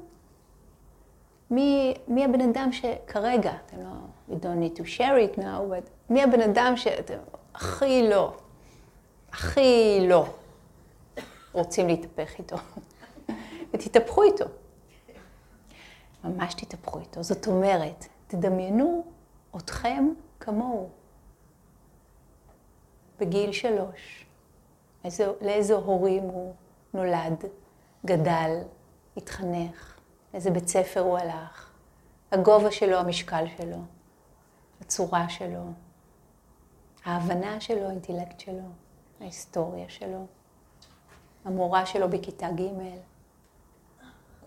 [1.52, 3.90] מי, מי הבן אדם שכרגע, אתם לא,
[4.30, 7.18] you don't need to share it now, but מי הבן אדם שאתם
[7.56, 8.34] הכי לא,
[9.32, 10.26] הכי לא
[11.52, 12.56] רוצים להתהפך איתו.
[13.74, 14.46] ותתהפכו איתו.
[16.24, 17.24] ממש תתהפכו איתו.
[17.24, 19.04] זאת אומרת, תדמיינו
[19.58, 20.10] אתכם
[20.40, 20.90] כמוהו.
[23.20, 24.25] בגיל שלוש,
[25.06, 26.54] איזה, לאיזה הורים הוא
[26.94, 27.46] נולד,
[28.06, 28.62] גדל,
[29.18, 29.98] התחנך,
[30.34, 31.72] לאיזה בית ספר הוא הלך,
[32.32, 33.78] הגובה שלו, המשקל שלו,
[34.82, 35.64] הצורה שלו,
[37.06, 38.70] ההבנה שלו, האינטלקט שלו,
[39.22, 40.26] ההיסטוריה שלו,
[41.46, 42.64] המורה שלו בכיתה ג',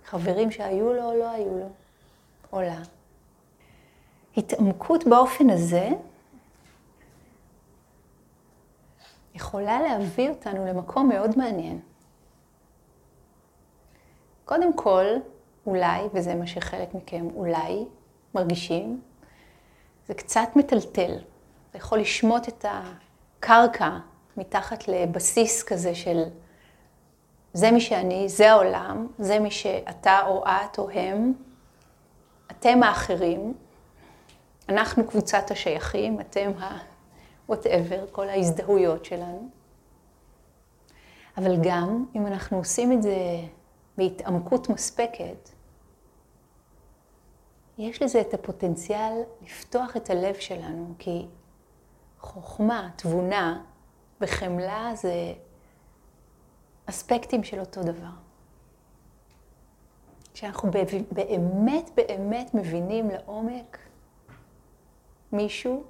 [0.04, 1.68] חברים שהיו לו או לא היו לו,
[2.50, 2.82] עולה.
[4.36, 5.88] התעמקות באופן הזה
[9.38, 11.80] יכולה להביא אותנו למקום מאוד מעניין.
[14.44, 15.04] קודם כל,
[15.66, 17.84] אולי, וזה מה שחלק מכם אולי
[18.34, 19.00] מרגישים,
[20.06, 21.12] זה קצת מטלטל.
[21.72, 23.90] זה יכול לשמוט את הקרקע
[24.36, 26.22] מתחת לבסיס כזה של
[27.52, 31.32] זה מי שאני, זה העולם, זה מי שאתה או את או הם,
[32.50, 33.54] אתם האחרים,
[34.68, 36.78] אנחנו קבוצת השייכים, אתם ה...
[37.50, 39.48] whatever, כל ההזדהויות שלנו.
[41.36, 43.16] אבל גם אם אנחנו עושים את זה
[43.98, 45.48] בהתעמקות מספקת,
[47.78, 51.26] יש לזה את הפוטנציאל לפתוח את הלב שלנו, כי
[52.20, 53.64] חוכמה, תבונה
[54.20, 55.32] וחמלה זה
[56.86, 58.10] אספקטים של אותו דבר.
[60.34, 60.70] כשאנחנו
[61.12, 63.78] באמת באמת מבינים לעומק
[65.32, 65.84] מישהו,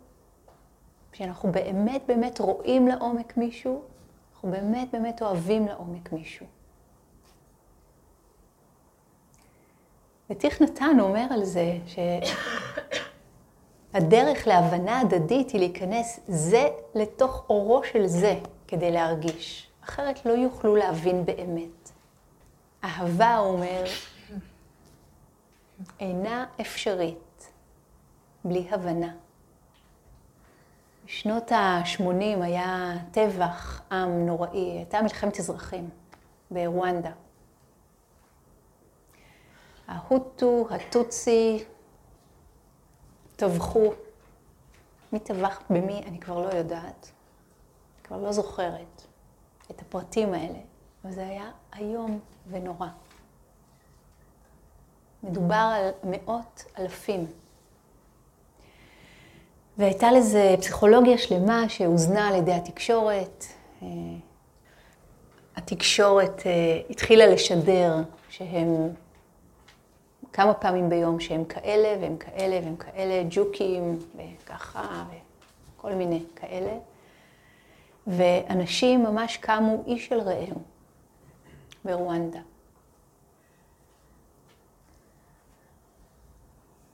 [1.18, 3.83] כשאנחנו באמת באמת רואים לעומק מישהו,
[4.33, 6.46] אנחנו באמת באמת אוהבים לעומק מישהו.
[10.31, 11.78] ותיך נתן אומר על זה
[13.92, 19.70] שהדרך להבנה הדדית היא להיכנס זה לתוך אורו של זה כדי להרגיש.
[19.85, 21.90] אחרת לא יוכלו להבין באמת.
[22.85, 23.85] אהבה, הוא אומר,
[26.00, 27.50] אינה אפשרית
[28.44, 29.12] בלי הבנה.
[31.09, 35.90] בשנות ה-80 היה טבח עם נוראי, הייתה מלחמת אזרחים
[36.51, 37.11] ברואנדה.
[39.87, 41.64] ההוטו, הטוצי,
[43.37, 43.92] טבחו.
[45.12, 47.11] מי טבח במי, אני כבר לא יודעת.
[48.05, 49.03] כבר לא זוכרת
[49.71, 50.59] את הפרטים האלה,
[51.05, 52.88] אבל זה היה איום ונורא.
[55.23, 57.27] מדובר על מאות אלפים.
[59.78, 63.44] והייתה לזה פסיכולוגיה שלמה שהוזנה על ידי התקשורת.
[63.82, 63.88] אה,
[65.56, 67.96] התקשורת אה, התחילה לשדר
[68.28, 68.88] שהם
[70.32, 75.04] כמה פעמים ביום שהם כאלה והם כאלה והם כאלה, ג'וקים וככה
[75.76, 76.78] וכל מיני כאלה.
[78.06, 80.62] ואנשים ממש קמו איש של רעהו
[81.84, 82.40] ברואנדה.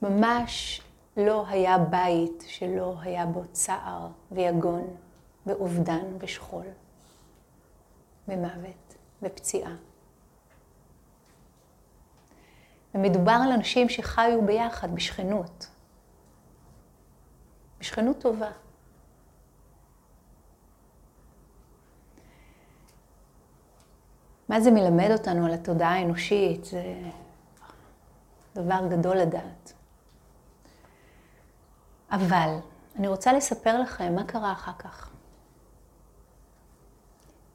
[0.01, 0.81] ממש
[1.17, 4.87] לא היה בית שלא היה בו צער ויגון
[5.45, 6.65] ואובדן ושכול
[8.27, 9.75] ומוות ופציעה.
[12.95, 15.67] ומדובר על אנשים שחיו ביחד בשכנות.
[17.79, 18.51] בשכנות טובה.
[24.49, 26.65] מה זה מלמד אותנו על התודעה האנושית?
[26.65, 26.95] זה
[28.55, 29.74] דבר גדול לדעת.
[32.15, 32.57] אבל
[32.95, 35.09] אני רוצה לספר לכם מה קרה אחר כך.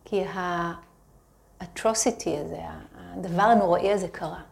[0.04, 2.60] כי ה-atrocity הזה,
[2.94, 4.42] הדבר הנוראי הזה קרה.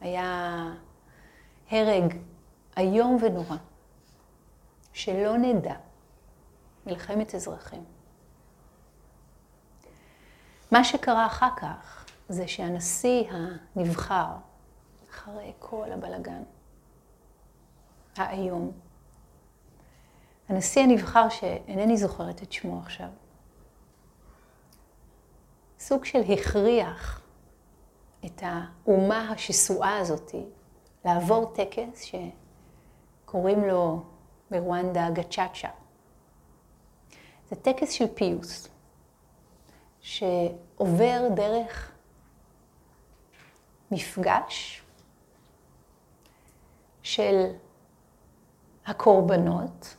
[0.00, 0.64] היה
[1.70, 2.16] הרג
[2.76, 3.56] איום ונורא,
[4.92, 5.74] שלא נדע,
[6.86, 7.84] מלחמת אזרחים.
[10.70, 13.24] מה שקרה אחר כך זה שהנשיא
[13.76, 14.26] הנבחר,
[15.10, 16.42] אחרי כל הבלגן
[18.18, 18.72] האיום,
[20.48, 23.08] הנשיא הנבחר, שאינני זוכרת את שמו עכשיו,
[25.78, 27.22] סוג של הכריח
[28.26, 30.34] את האומה השסועה הזאת
[31.04, 32.02] לעבור טקס
[33.24, 34.02] שקוראים לו
[34.50, 35.68] ברואנדה גצ'אצ'ה.
[37.50, 38.68] זה טקס של פיוס,
[40.00, 41.92] שעובר דרך
[43.90, 44.82] מפגש
[47.02, 47.44] של
[48.88, 49.96] הקורבנות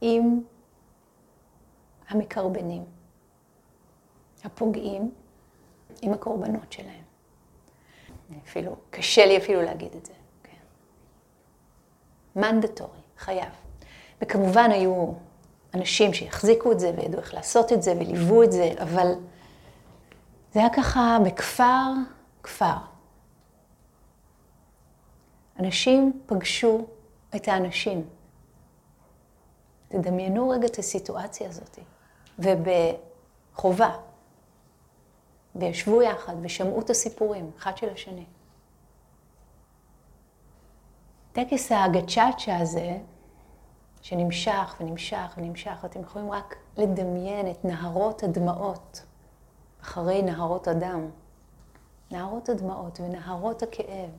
[0.00, 0.40] עם
[2.08, 2.84] המקרבנים.
[4.44, 5.10] הפוגעים
[6.02, 7.02] עם הקורבנות שלהם.
[8.44, 10.12] אפילו, קשה לי אפילו להגיד את זה.
[10.42, 10.56] כן.
[12.36, 13.52] מנדטורי, חייב.
[14.22, 15.12] וכמובן היו
[15.74, 19.12] אנשים שיחזיקו את זה וידעו איך לעשות את זה וליוו את זה, אבל
[20.52, 21.92] זה היה ככה בכפר,
[22.42, 22.97] כפר.
[25.58, 26.86] אנשים פגשו
[27.36, 28.04] את האנשים.
[29.88, 31.78] תדמיינו רגע את הסיטואציה הזאת.
[32.38, 33.96] ובחובה.
[35.56, 38.24] וישבו יחד ושמעו את הסיפורים, אחד של השני.
[41.32, 42.98] טקס הגצ'אצ'ה הזה,
[44.02, 49.04] שנמשך ונמשך ונמשך, אתם יכולים רק לדמיין את נהרות הדמעות
[49.82, 51.10] אחרי נהרות הדם.
[52.10, 54.10] נהרות הדמעות ונהרות הכאב,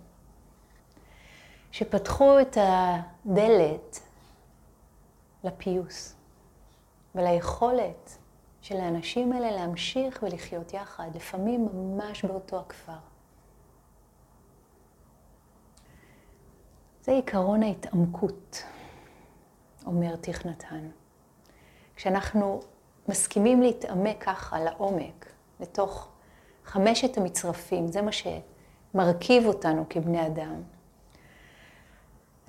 [1.71, 3.99] שפתחו את הדלת
[5.43, 6.15] לפיוס
[7.15, 8.17] וליכולת
[8.61, 12.97] של האנשים האלה להמשיך ולחיות יחד, לפעמים ממש באותו הכפר.
[17.01, 18.63] זה עיקרון ההתעמקות,
[19.85, 20.89] אומר תכנתן.
[21.95, 22.59] כשאנחנו
[23.07, 25.25] מסכימים להתעמק ככה לעומק,
[25.59, 26.07] לתוך
[26.65, 30.61] חמשת המצרפים, זה מה שמרכיב אותנו כבני אדם.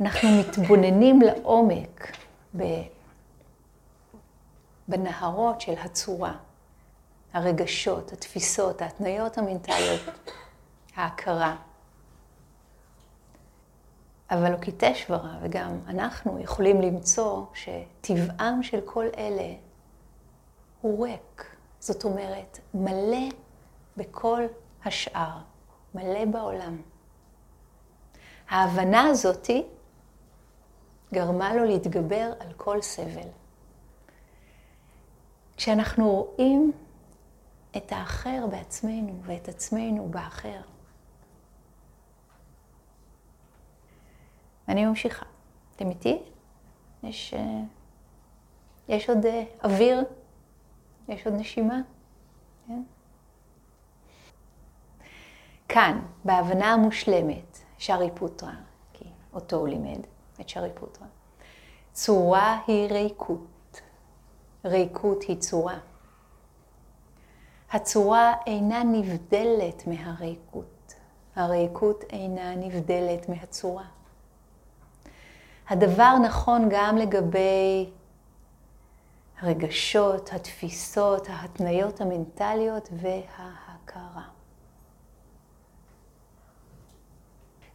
[0.00, 2.16] אנחנו מתבוננים לעומק
[4.88, 6.36] בנהרות של הצורה,
[7.32, 10.30] הרגשות, התפיסות, ההתניות המנטליות,
[10.96, 11.56] ההכרה.
[14.30, 19.54] אבל אוקיטשוורה וגם אנחנו יכולים למצוא שטבעם של כל אלה
[20.80, 21.44] הוא ריק.
[21.80, 23.28] זאת אומרת, מלא
[23.96, 24.42] בכל
[24.84, 25.38] השאר,
[25.94, 26.76] מלא בעולם.
[28.48, 29.66] ההבנה הזאתי
[31.12, 33.28] גרמה לו להתגבר על כל סבל.
[35.56, 36.72] כשאנחנו רואים
[37.76, 40.60] את האחר בעצמנו ואת עצמנו באחר.
[44.68, 45.26] אני ממשיכה.
[45.76, 46.22] אתם איתי?
[47.02, 47.60] יש, אה,
[48.88, 50.04] יש עוד אה, אוויר?
[51.08, 51.80] יש עוד נשימה?
[52.66, 52.82] כן?
[55.68, 58.54] כאן, בהבנה המושלמת, שרי פוטרה,
[58.92, 60.00] כי אותו הוא לימד,
[60.40, 61.06] את שרי פוטרה,
[61.92, 63.80] צורה היא ריקות.
[64.64, 65.78] ריקות היא צורה.
[67.70, 70.94] הצורה אינה נבדלת מהריקות.
[71.36, 73.84] הריקות אינה נבדלת מהצורה.
[75.68, 77.90] הדבר נכון גם לגבי
[79.40, 84.39] הרגשות, התפיסות, ההתניות המנטליות וההכרה.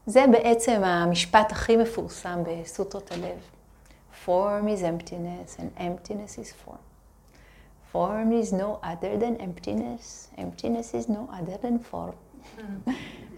[0.05, 3.39] זה בעצם המשפט הכי מפורסם בסוטרות הלב.
[4.25, 6.83] Form is emptiness and emptiness is form.
[7.93, 12.15] Form is no other than emptiness, emptiness is no other than form.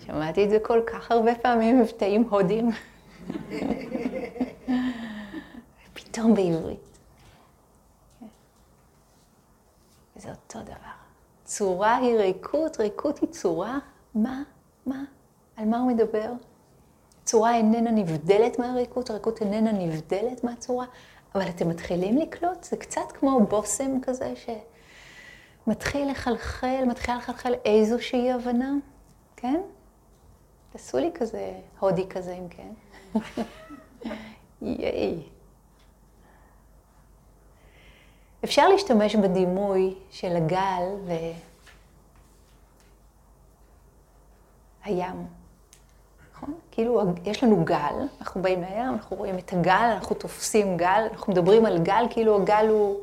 [0.05, 2.69] שמעתי את זה כל כך הרבה פעמים מבטאים הודים.
[5.93, 6.97] פתאום בעברית.
[10.15, 10.97] וזה אותו דבר.
[11.43, 13.79] צורה היא ריקות, ריקות היא צורה.
[14.15, 14.43] מה?
[14.85, 15.03] מה?
[15.55, 16.31] על מה הוא מדבר?
[17.27, 20.85] צורה איננה נבדלת מהריקות, הריקות איננה נבדלת מהצורה,
[21.35, 24.33] אבל אתם מתחילים לקלוט, זה קצת כמו בושם כזה
[25.65, 28.71] שמתחיל לחלחל, מתחילה לחלחל איזושהי הבנה,
[29.35, 29.61] כן?
[30.71, 32.71] תעשו לי כזה הודי כזה אם כן.
[34.61, 35.23] ייי.
[38.43, 40.83] אפשר להשתמש בדימוי של הגל
[44.85, 45.36] והים.
[46.37, 46.53] נכון?
[46.71, 51.33] כאילו יש לנו גל, אנחנו באים לים, אנחנו רואים את הגל, אנחנו תופסים גל, אנחנו
[51.33, 52.99] מדברים על גל כאילו הגל הוא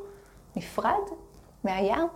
[0.55, 1.01] נפרד
[1.63, 2.07] מהים.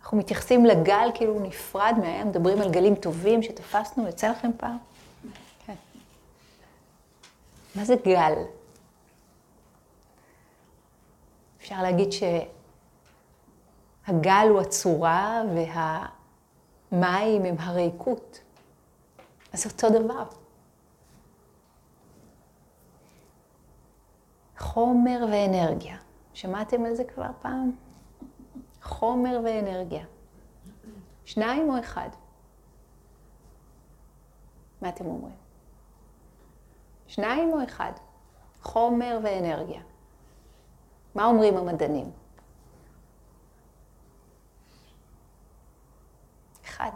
[0.00, 4.76] אנחנו מתייחסים לגל כאילו הוא נפרד מהים, מדברים על גלים טובים שתפסנו, יצא לכם פעם?
[5.66, 5.74] כן.
[7.74, 8.34] מה זה גל?
[11.60, 12.08] אפשר להגיד
[14.08, 15.42] שהגל הוא הצורה
[16.92, 18.41] והמים הם הריקות.
[19.52, 20.24] אז אותו דבר.
[24.58, 25.98] חומר ואנרגיה.
[26.34, 27.76] שמעתם על זה כבר פעם?
[28.82, 30.04] חומר ואנרגיה.
[31.24, 32.08] שניים או אחד?
[34.82, 35.36] מה אתם אומרים?
[37.06, 37.92] שניים או אחד?
[38.62, 39.82] חומר ואנרגיה.
[41.14, 42.10] מה אומרים המדענים?
[46.64, 46.92] אחד.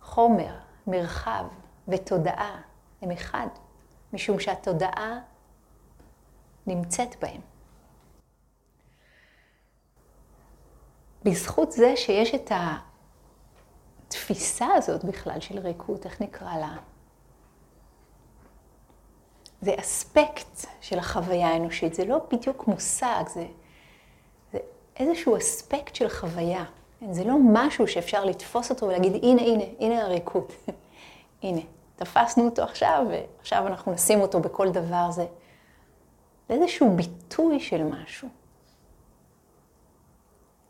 [0.00, 1.44] חומר מרחב
[1.88, 2.60] ותודעה
[3.02, 3.46] הם אחד,
[4.12, 5.20] משום שהתודעה
[6.66, 7.40] נמצאת בהם.
[11.24, 12.52] בזכות זה שיש את
[14.06, 16.76] התפיסה הזאת בכלל של ריקות, איך נקרא לה?
[19.60, 23.46] זה אספקט של החוויה האנושית, זה לא בדיוק מושג, זה,
[24.52, 24.58] זה
[24.96, 26.64] איזשהו אספקט של חוויה.
[27.10, 30.52] זה לא משהו שאפשר לתפוס אותו ולהגיד, הנה, הנה, הנה הריקות.
[31.42, 31.60] הנה,
[31.96, 35.10] תפסנו אותו עכשיו, ועכשיו אנחנו נשים אותו בכל דבר.
[35.10, 35.26] זה,
[36.48, 38.28] זה איזשהו ביטוי של משהו.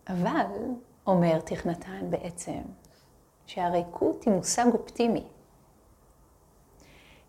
[0.09, 0.47] אבל,
[1.07, 2.61] אומר תכנתן בעצם,
[3.47, 5.25] שהריקות היא מושג אופטימי.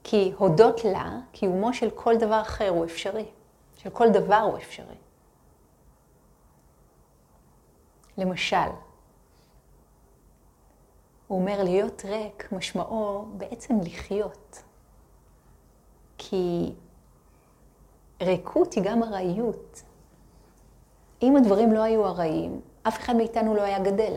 [0.04, 3.26] כי הודות לה, קיומו של כל דבר אחר הוא אפשרי.
[3.78, 4.96] של כל דבר הוא אפשרי.
[8.18, 8.70] למשל,
[11.28, 14.64] הוא אומר להיות ריק משמעו בעצם לחיות.
[16.18, 16.74] כי
[18.22, 19.84] ריקות היא גם ארעיות.
[21.22, 24.14] אם הדברים לא היו ארעיים, אף אחד מאיתנו לא היה גדל.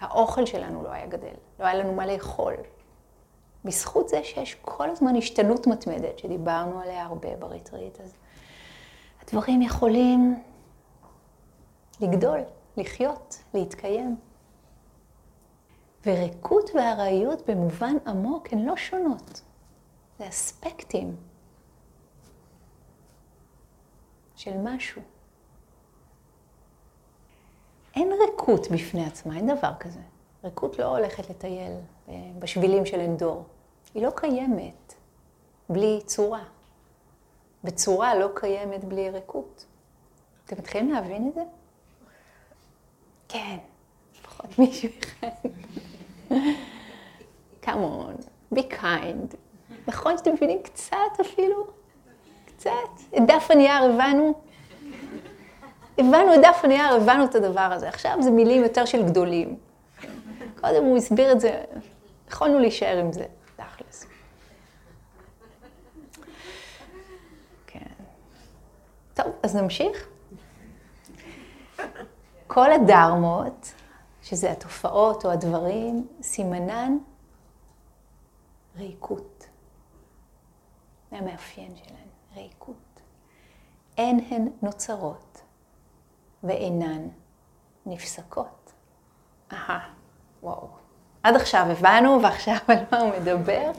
[0.00, 2.54] האוכל שלנו לא היה גדל, לא היה לנו מה לאכול.
[3.64, 8.12] בזכות זה שיש כל הזמן השתנות מתמדת, שדיברנו עליה הרבה בריטריט, אז
[9.22, 10.42] הדברים יכולים
[12.00, 12.40] לגדול,
[12.76, 14.16] לחיות, להתקיים.
[16.06, 19.42] וריקות וארעיות במובן עמוק הן לא שונות.
[20.18, 21.16] זה אספקטים
[24.36, 25.02] של משהו.
[27.94, 30.00] אין ריקות בפני עצמה, אין דבר כזה.
[30.44, 31.72] ריקות לא הולכת לטייל
[32.38, 33.44] בשבילים של אנדור.
[33.94, 34.94] היא לא קיימת
[35.68, 36.44] בלי צורה.
[37.64, 39.66] וצורה לא קיימת בלי ריקות.
[40.44, 41.42] אתם מתחילים להבין את זה?
[43.28, 43.56] כן,
[44.18, 45.48] לפחות מישהו אחד.
[47.64, 48.24] come on,
[48.54, 49.36] be kind.
[49.86, 51.66] נכון שאתם מבינים קצת אפילו?
[52.44, 52.70] קצת.
[53.16, 54.34] את דף הנייר הבנו?
[55.98, 57.88] הבנו את דף הנייר, הבנו את הדבר הזה.
[57.88, 59.56] עכשיו זה מילים יותר של גדולים.
[60.60, 61.62] קודם הוא הסביר את זה,
[62.28, 63.24] יכולנו להישאר עם זה,
[63.56, 64.06] תכלס.
[67.66, 67.80] כן.
[69.14, 70.08] טוב, אז נמשיך.
[72.46, 73.72] כל הדרמות
[74.30, 76.98] שזה התופעות או הדברים, סימנן
[78.76, 79.46] ריקות.
[81.10, 83.00] זה המאפיין שלהן, ריקות.
[83.98, 85.40] אין הן נוצרות
[86.42, 87.08] ואינן
[87.86, 88.72] נפסקות.
[89.52, 89.88] אהה,
[90.42, 90.68] וואו.
[91.22, 93.70] עד עכשיו הבנו, ועכשיו על מה הוא מדבר?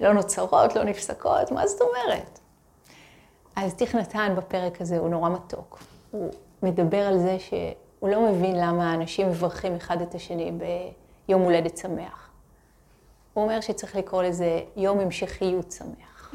[0.00, 2.38] לא נוצרות, לא נפסקות, מה זאת אומרת?
[3.56, 5.78] אז תכנתן בפרק הזה הוא נורא מתוק.
[6.10, 6.32] הוא
[6.62, 7.54] מדבר על זה ש...
[7.98, 12.30] הוא לא מבין למה אנשים מברכים אחד את השני ביום הולדת שמח.
[13.34, 16.34] הוא אומר שצריך לקרוא לזה יום המשכיות שמח.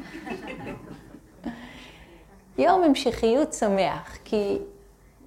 [2.58, 4.58] יום המשכיות שמח, כי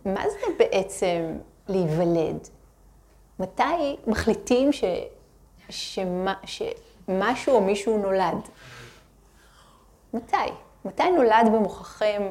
[0.05, 2.47] מה זה בעצם להיוולד?
[3.39, 4.83] מתי מחליטים ש,
[5.69, 8.49] שמה, שמשהו או מישהו נולד?
[10.13, 10.37] מתי?
[10.85, 12.21] מתי נולד במוחכם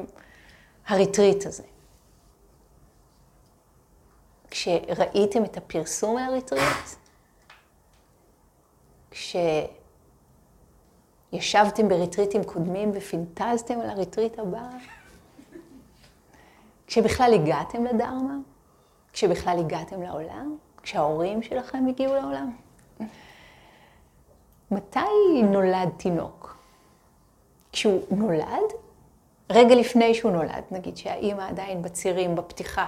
[0.87, 1.63] הריטריט הזה?
[4.57, 6.89] כשראיתם את הפרסום מהריטריט?
[11.31, 14.69] כשישבתם בריטריטים קודמים ופינטזתם על הריטריט הבא?
[16.87, 18.35] כשבכלל הגעתם לדרמה?
[19.13, 20.57] כשבכלל הגעתם לעולם?
[20.83, 22.55] כשההורים שלכם הגיעו לעולם?
[24.71, 26.57] מתי נולד תינוק?
[27.71, 28.73] כשהוא נולד?
[29.49, 32.87] רגע לפני שהוא נולד, נגיד שהאימא עדיין בצירים, בפתיחה,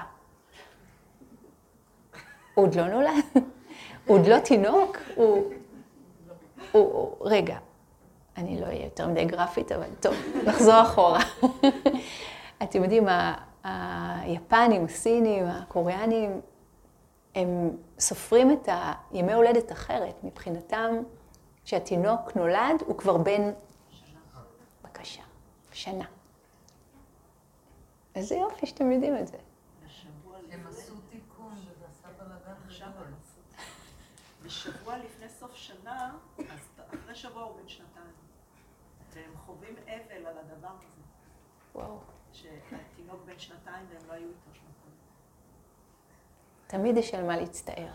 [2.59, 3.23] הוא עוד לא נולד?
[4.05, 4.97] הוא עוד לא תינוק?
[5.15, 5.53] הוא...
[6.71, 7.15] הוא...
[7.21, 7.57] רגע,
[8.37, 10.13] אני לא אהיה יותר מדי גרפית, אבל טוב,
[10.45, 11.19] נחזור אחורה.
[12.63, 13.07] אתם יודעים,
[13.63, 16.41] היפנים, הסינים, הקוריאנים,
[17.35, 18.69] הם סופרים את
[19.11, 20.23] הימי הולדת אחרת.
[20.23, 20.95] מבחינתם,
[21.65, 23.51] כשהתינוק נולד, הוא כבר בן...
[23.91, 24.19] שנה.
[24.83, 25.23] בבקשה,
[25.71, 26.05] שנה.
[28.15, 29.37] איזה יופי שאתם יודעים את זה.
[34.49, 36.59] שבוע לפני סוף שנה, אז
[36.93, 38.13] אחרי שבוע הוא בן שנתיים.
[39.13, 41.03] והם חווים אבל על הדבר הזה.
[41.79, 41.97] וואו.
[42.31, 44.69] שהתינוק בן שנתיים והם לא היו איתו שנתיים.
[46.67, 47.87] תמיד יש על מה להצטער.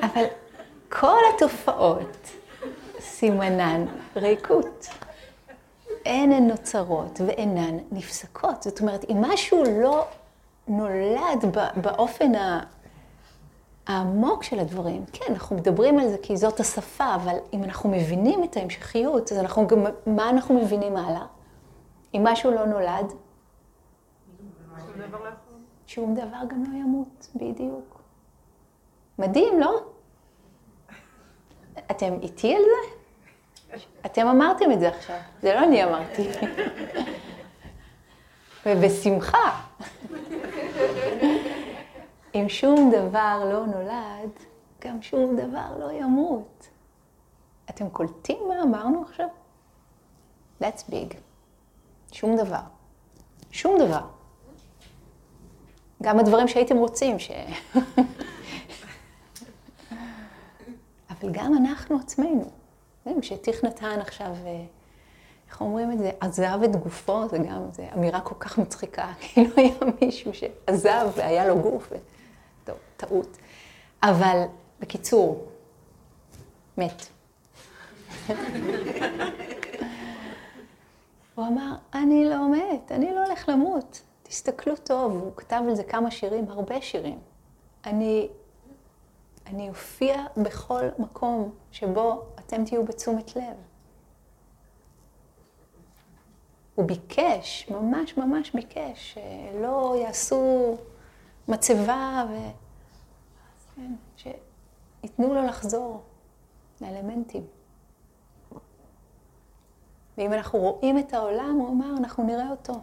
[0.00, 0.24] אבל
[0.88, 2.30] כל התופעות
[3.00, 3.84] סימנן
[4.16, 4.88] ריקות.
[6.04, 8.62] אין הן נוצרות ואינן נפסקות.
[8.62, 10.06] זאת אומרת, אם משהו לא
[10.68, 12.32] נולד באופן
[13.86, 18.44] העמוק של הדברים, כן, אנחנו מדברים על זה כי זאת השפה, אבל אם אנחנו מבינים
[18.44, 21.26] את ההמשכיות, אז אנחנו גם, מה אנחנו מבינים הלאה?
[22.14, 23.12] אם משהו לא נולד?
[25.86, 28.00] שום דבר גם לא ימות, בדיוק.
[29.18, 29.82] מדהים, לא?
[31.90, 33.04] אתם איתי על זה?
[34.06, 36.28] אתם אמרתם את זה עכשיו, זה לא אני אמרתי.
[38.66, 39.60] ובשמחה.
[42.34, 44.30] אם שום דבר לא נולד,
[44.80, 46.68] גם שום דבר לא ימות.
[47.70, 49.26] אתם קולטים מה אמרנו עכשיו?
[50.62, 51.14] That's big.
[52.12, 52.60] שום דבר.
[53.50, 54.00] שום דבר.
[56.02, 57.30] גם הדברים שהייתם רוצים ש...
[61.10, 62.50] אבל גם אנחנו עצמנו.
[63.20, 64.64] כשטיך נתן עכשיו, אה,
[65.48, 69.50] איך אומרים את זה, עזב את גופו, זה גם, זו אמירה כל כך מצחיקה, כאילו
[69.56, 71.92] היה מישהו שעזב והיה לו גוף.
[72.64, 73.36] טוב, טעות.
[74.02, 74.42] אבל
[74.80, 75.46] בקיצור,
[76.78, 77.06] מת.
[81.34, 84.02] הוא אמר, אני לא מת, אני לא הולך למות.
[84.22, 87.18] תסתכלו טוב, הוא כתב על זה כמה שירים, הרבה שירים.
[87.86, 88.28] אני,
[89.46, 93.56] אני אופיע בכל מקום שבו אתם תהיו בתשומת לב.
[96.74, 100.76] הוא ביקש, ממש ממש ביקש, שלא יעשו
[101.48, 102.34] מצבה ו...
[103.76, 106.02] כן, שייתנו לו לחזור
[106.80, 107.46] לאלמנטים.
[110.18, 112.74] ואם אנחנו רואים את העולם, הוא אמר, אנחנו נראה אותו.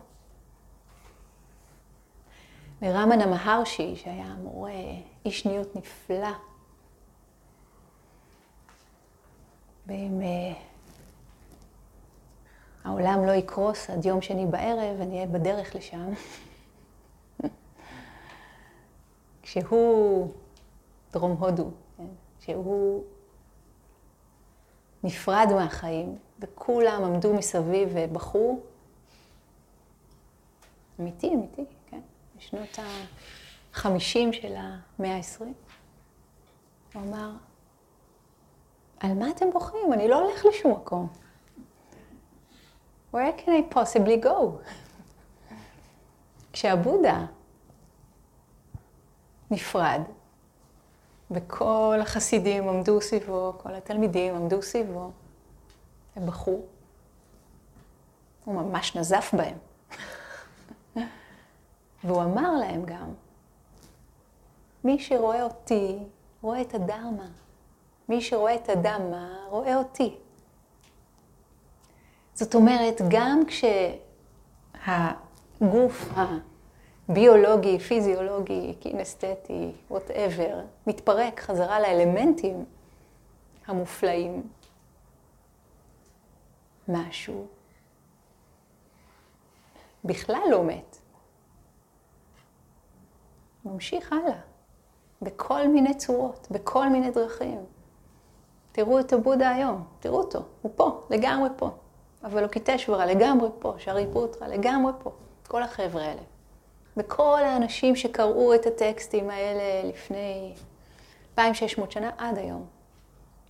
[2.82, 4.72] ורמנה מהרשי, שהיה מורה,
[5.26, 6.32] איש ניות נפלא,
[9.88, 10.56] ואם uh,
[12.84, 16.14] העולם לא יקרוס עד יום שני בערב, אני אהיה בדרך לשם.
[19.52, 20.32] כשהוא
[21.14, 22.06] דרום הודו, כן?
[22.40, 23.04] כשהוא
[25.04, 28.60] נפרד מהחיים, וכולם עמדו מסביב ובכו,
[31.00, 32.00] אמיתי, אמיתי, כן?
[32.38, 35.44] בשנות ה-50 של המאה ה-20,
[36.94, 37.32] הוא אמר,
[39.00, 39.94] על מה אתם בוכים?
[39.94, 41.08] אני לא הולך לשום מקום.
[43.14, 44.46] Where can I possibly go?
[46.54, 47.26] כשהבודה
[49.52, 50.02] נפרד,
[51.32, 55.12] וכל החסידים עמדו סביבו, כל התלמידים עמדו סביבו,
[56.16, 56.60] הם בכו.
[58.46, 59.58] הוא ממש נזף בהם.
[62.04, 63.14] והוא אמר להם גם,
[64.84, 65.98] מי שרואה אותי,
[66.42, 67.28] רואה את הדרמה.
[68.10, 70.16] מי שרואה את הדמה, רואה אותי.
[72.34, 73.42] זאת אומרת, גם
[74.78, 76.10] כשהגוף
[77.12, 82.66] הביולוגי, פיזיולוגי, קינסתטי, וואטאבר, מתפרק חזרה לאלמנטים
[83.68, 84.44] המופלאים,
[86.88, 87.46] משהו
[90.06, 90.98] בכלל לא מת.
[93.66, 94.40] ממשיך הלאה,
[95.22, 97.60] בכל מיני צורות, בכל מיני דרכים.
[98.72, 101.70] תראו את הבודה היום, תראו אותו, הוא פה, לגמרי פה.
[102.24, 105.12] אבל אוקיטשוורה לגמרי פה, שרי פוטרה לגמרי פה,
[105.48, 106.22] כל החבר'ה האלה.
[107.02, 110.54] וכל האנשים שקראו את הטקסטים האלה לפני
[111.38, 112.66] 2,600 שנה, עד היום.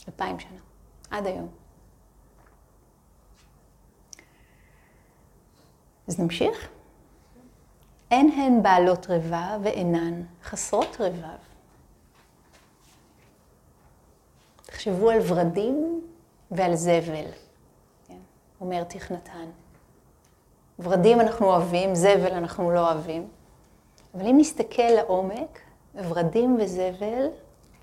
[0.08, 0.60] 2,000 שנה,
[1.12, 1.50] עד היום.
[6.08, 6.70] אז נמשיך.
[8.12, 11.38] אין הן בעלות רבב ואינן חסרות רבב.
[14.66, 16.02] תחשבו על ורדים
[16.52, 17.26] ועל זבל,
[18.08, 18.18] כן?
[18.62, 19.50] אומר תכנתן.
[20.80, 23.28] ורדים אנחנו אוהבים, זבל אנחנו לא אוהבים.
[24.16, 25.60] אבל אם נסתכל לעומק,
[25.96, 27.28] ורדים וזבל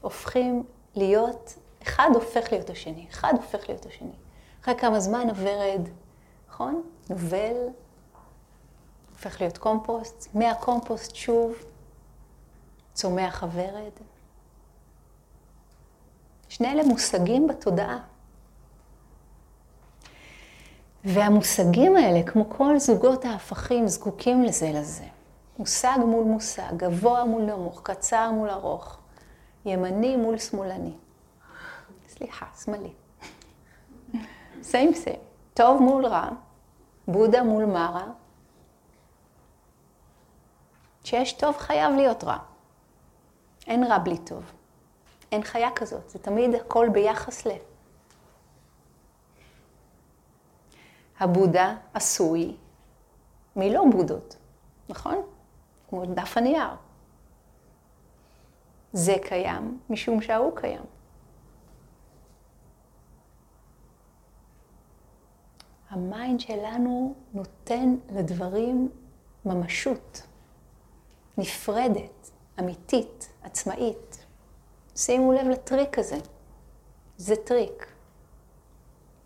[0.01, 0.65] הופכים
[0.95, 4.13] להיות, אחד הופך להיות השני, אחד הופך להיות השני.
[4.63, 5.89] אחרי כמה זמן הוורד,
[6.49, 6.83] נכון?
[7.11, 7.57] נובל,
[9.11, 11.55] הופך להיות קומפוסט, מהקומפוסט שוב
[12.93, 13.93] צומח הוורד.
[16.49, 17.99] שני אלה מושגים בתודעה.
[21.05, 25.05] והמושגים האלה, כמו כל זוגות ההפכים, זקוקים לזה לזה.
[25.59, 28.99] מושג מול מושג, גבוה מול נמוך, קצר מול ארוך,
[29.65, 30.97] ימני מול שמאלני.
[32.09, 32.93] סליחה, שמאלי.
[34.63, 35.19] סיים סיים.
[35.55, 36.29] טוב מול רע,
[37.09, 38.07] בודה מול מרה.
[41.03, 42.39] כשיש טוב חייב להיות רע.
[43.67, 44.53] אין רע בלי טוב.
[45.33, 47.51] אין חיה כזאת, זה תמיד הכל ביחס ל...
[51.21, 52.57] הבודה עשוי
[53.57, 54.37] מלא בודות,
[54.89, 55.38] נכון?
[55.89, 56.69] כמו דף הנייר.
[58.93, 60.83] זה קיים משום שההוא קיים.
[65.91, 68.89] ה mind שלנו נותן לדברים
[69.45, 70.23] ממשות,
[71.39, 74.27] נפרדת, אמיתית, עצמאית.
[74.97, 76.19] שימו לב לטריק הזה.
[77.17, 77.87] זה טריק.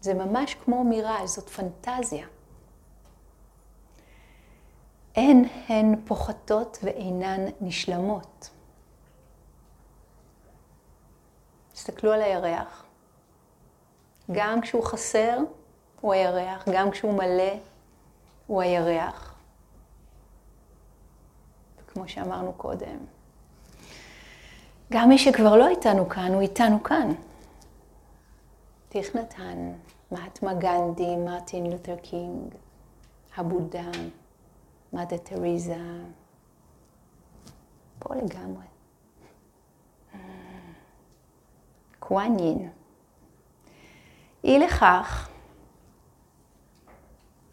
[0.00, 2.26] זה ממש כמו מיראז', זאת פנטזיה.
[5.16, 8.50] אין הן פוחתות ואינן נשלמות.
[11.72, 12.84] תסתכלו על הירח.
[14.32, 15.38] גם כשהוא חסר,
[16.00, 17.52] הוא הירח, גם כשהוא מלא,
[18.46, 19.34] הוא הירח.
[21.78, 22.96] וכמו שאמרנו קודם,
[24.92, 27.12] גם מי שכבר לא איתנו כאן, הוא איתנו כאן.
[28.88, 29.72] תיך נתן,
[30.10, 32.54] מהטמה גנדי, מרטין לותר קינג,
[33.36, 33.90] הבודה,
[34.92, 35.76] מאדר תרזה,
[37.98, 38.64] פה לגמרי.
[41.98, 42.70] קוואן יין.
[44.44, 45.28] אי לכך,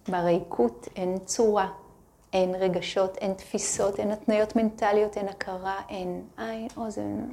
[0.07, 1.67] בריקות אין צורה,
[2.33, 7.25] אין רגשות, אין תפיסות, אין התניות מנטליות, אין הכרה, אין עין, אוזן.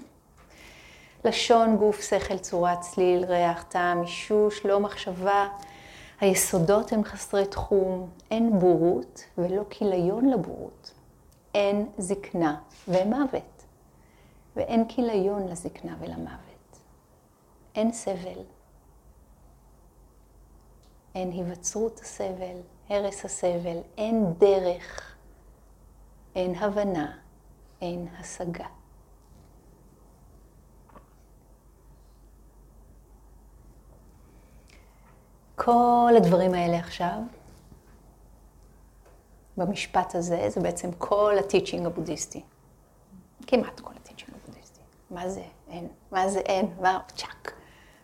[1.24, 5.48] לשון, גוף, שכל, צורה, צליל, ריח, טעם, אישוש, לא מחשבה.
[6.21, 10.93] היסודות הם חסרי תחום, אין בורות ולא כיליון לבורות.
[11.55, 13.64] אין זקנה ומוות,
[14.57, 16.79] ואין כיליון לזקנה ולמוות.
[17.75, 18.43] אין סבל.
[21.14, 22.57] אין היווצרות הסבל,
[22.89, 25.17] הרס הסבל, אין דרך,
[26.35, 27.17] אין הבנה,
[27.81, 28.67] אין השגה.
[35.57, 37.18] כל הדברים האלה עכשיו,
[39.57, 42.42] במשפט הזה, זה בעצם כל הטיצ'ינג הבודהיסטי.
[43.46, 44.80] כמעט כל הטיצ'ינג הבודהיסטי.
[45.11, 45.88] מה זה אין?
[46.11, 46.66] מה זה אין?
[46.80, 46.98] מה?
[47.16, 47.52] צ'אק.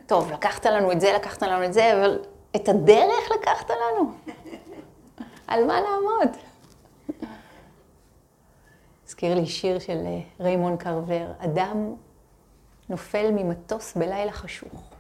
[0.07, 2.19] טוב, לקחת לנו את זה, לקחת לנו את זה, אבל
[2.57, 4.13] את הדרך לקחת לנו?
[5.47, 6.37] על מה לעמוד?
[9.07, 11.95] הזכיר לי שיר של אה, ריימון קרבר, אדם
[12.89, 14.92] נופל ממטוס בלילה חשוך.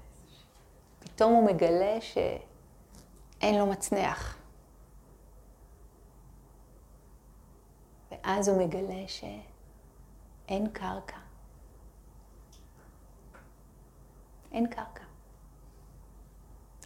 [1.23, 4.39] פתאום הוא מגלה שאין לו מצנח.
[8.11, 11.17] ואז הוא מגלה שאין קרקע.
[14.53, 15.05] אין קרקע.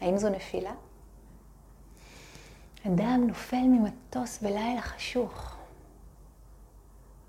[0.00, 0.74] האם זו נפילה?
[2.86, 5.56] אדם נופל ממטוס בלילה חשוך,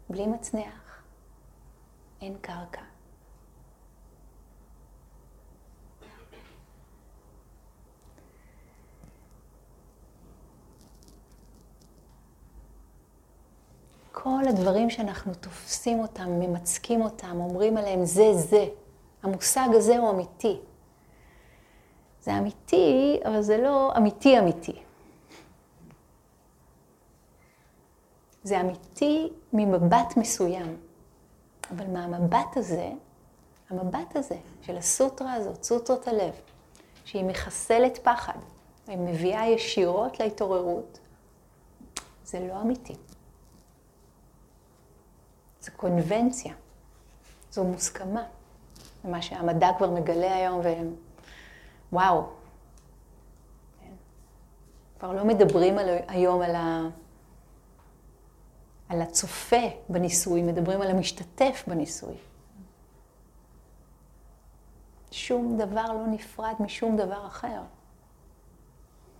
[0.09, 1.01] בלי מצנח,
[2.21, 2.86] אין קרקע.
[14.23, 18.65] כל הדברים שאנחנו תופסים אותם, ממצקים אותם, אומרים עליהם זה זה,
[19.23, 20.59] המושג הזה הוא אמיתי.
[22.21, 24.81] זה אמיתי, אבל זה לא אמיתי אמיתי.
[28.43, 30.77] זה אמיתי ממבט מסוים.
[31.71, 32.91] אבל מהמבט הזה,
[33.69, 36.33] המבט הזה של הסוטרה הזאת, סוטרות הלב,
[37.05, 38.37] שהיא מחסלת פחד,
[38.87, 40.99] היא מביאה ישירות להתעוררות,
[42.25, 42.95] זה לא אמיתי.
[45.67, 46.53] זו קונבנציה,
[47.51, 48.23] זו מוסכמה.
[49.03, 50.95] זה מה שהמדע כבר מגלה היום, והם,
[51.91, 52.23] וואו.
[53.81, 53.93] כן.
[54.99, 56.81] כבר לא מדברים על, היום על, ה,
[58.89, 62.15] על הצופה בניסוי, מדברים על המשתתף בניסוי.
[65.11, 67.61] שום דבר לא נפרד משום דבר אחר.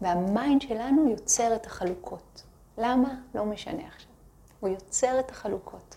[0.02, 2.44] והמיינד שלנו יוצר את החלוקות.
[2.78, 3.16] למה?
[3.36, 4.12] לא משנה עכשיו.
[4.60, 5.96] הוא יוצר את החלוקות.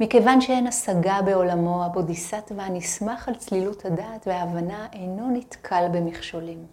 [0.00, 6.66] מכיוון שאין השגה בעולמו, הבודיסטווה הנסמך על צלילות הדעת וההבנה אינו נתקל במכשולים.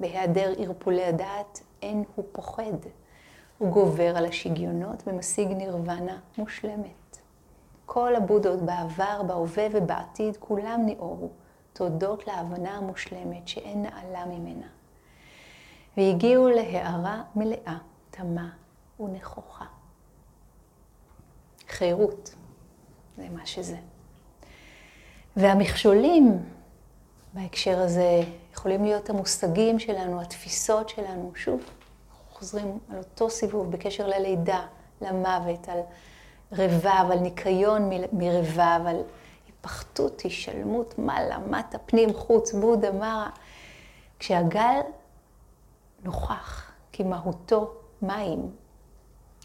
[0.00, 2.72] בהיעדר ערפולי הדעת אין הוא פוחד.
[3.58, 7.18] הוא גובר על השיגיונות ומשיג נירוונה מושלמת.
[7.86, 11.28] כל הבודות בעבר, בהווה ובעתיד כולם ניעורו,
[11.72, 14.66] תודות להבנה המושלמת שאין נעלה ממנה.
[15.96, 17.78] והגיעו להערה מלאה,
[18.10, 18.48] תמה
[19.00, 19.64] ונכוחה.
[21.68, 22.34] חירות.
[23.20, 23.76] זה מה שזה.
[25.36, 26.38] והמכשולים
[27.34, 31.32] בהקשר הזה יכולים להיות המושגים שלנו, התפיסות שלנו.
[31.34, 31.60] שוב,
[32.32, 34.66] חוזרים על אותו סיבוב בקשר ללידה,
[35.00, 35.80] למוות, על
[36.52, 39.02] רבב, על ניקיון מרבב, על
[39.46, 43.30] היפחתות, השלמות, מעלה, מטה, פנים, חוץ, בודה, מרה.
[44.18, 44.80] כשהגל
[46.04, 48.50] נוכח, כי מהותו מים,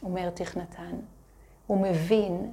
[0.03, 0.95] אומר תכנתן,
[1.67, 2.51] הוא מבין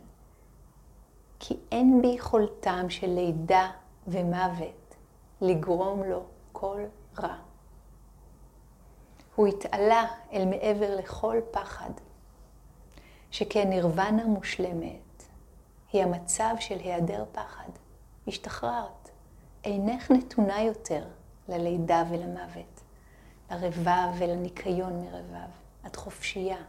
[1.45, 3.71] כי אין ביכולתם של לידה
[4.07, 4.95] ומוות
[5.41, 6.23] לגרום לו
[6.53, 6.81] כל
[7.19, 7.37] רע.
[9.35, 11.91] הוא התעלה אל מעבר לכל פחד,
[13.31, 15.23] שכן נירוונה מושלמת
[15.93, 17.69] היא המצב של היעדר פחד.
[18.29, 19.11] השתחררת.
[19.65, 21.05] אינך נתונה יותר
[21.49, 22.81] ללידה ולמוות,
[23.51, 25.51] לרבב ולניקיון מרבב.
[25.87, 26.63] את חופשייה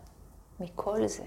[0.59, 1.25] מכל זה.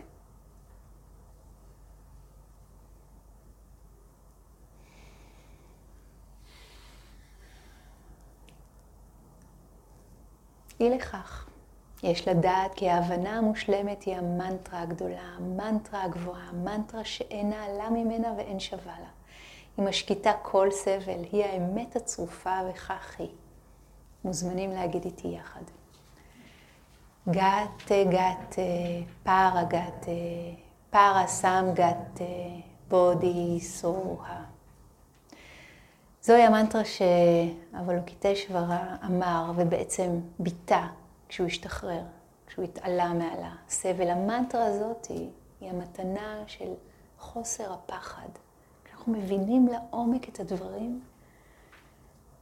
[10.80, 11.46] אי לכך,
[12.02, 18.60] יש לדעת כי ההבנה המושלמת היא המנטרה הגדולה, המנטרה הגבוהה, המנטרה שאין נעלה ממנה ואין
[18.60, 19.08] שווה לה.
[19.76, 23.28] היא משקיטה כל סבל, היא האמת הצרופה וכך היא.
[24.24, 25.62] מוזמנים להגיד איתי יחד.
[27.30, 28.58] גת גת
[29.22, 30.06] פרה גת
[30.90, 32.20] פרה סם גת
[32.88, 34.44] בודי סוהה.
[36.26, 40.80] זוהי המנטרה שאבלוקיטשוורה אמר ובעצם ביטא
[41.28, 42.02] כשהוא השתחרר,
[42.46, 44.10] כשהוא התעלה מעל הסבל.
[44.10, 46.72] המנטרה הזאת היא, היא המתנה של
[47.18, 48.28] חוסר הפחד.
[48.84, 51.00] כשאנחנו מבינים לעומק את הדברים,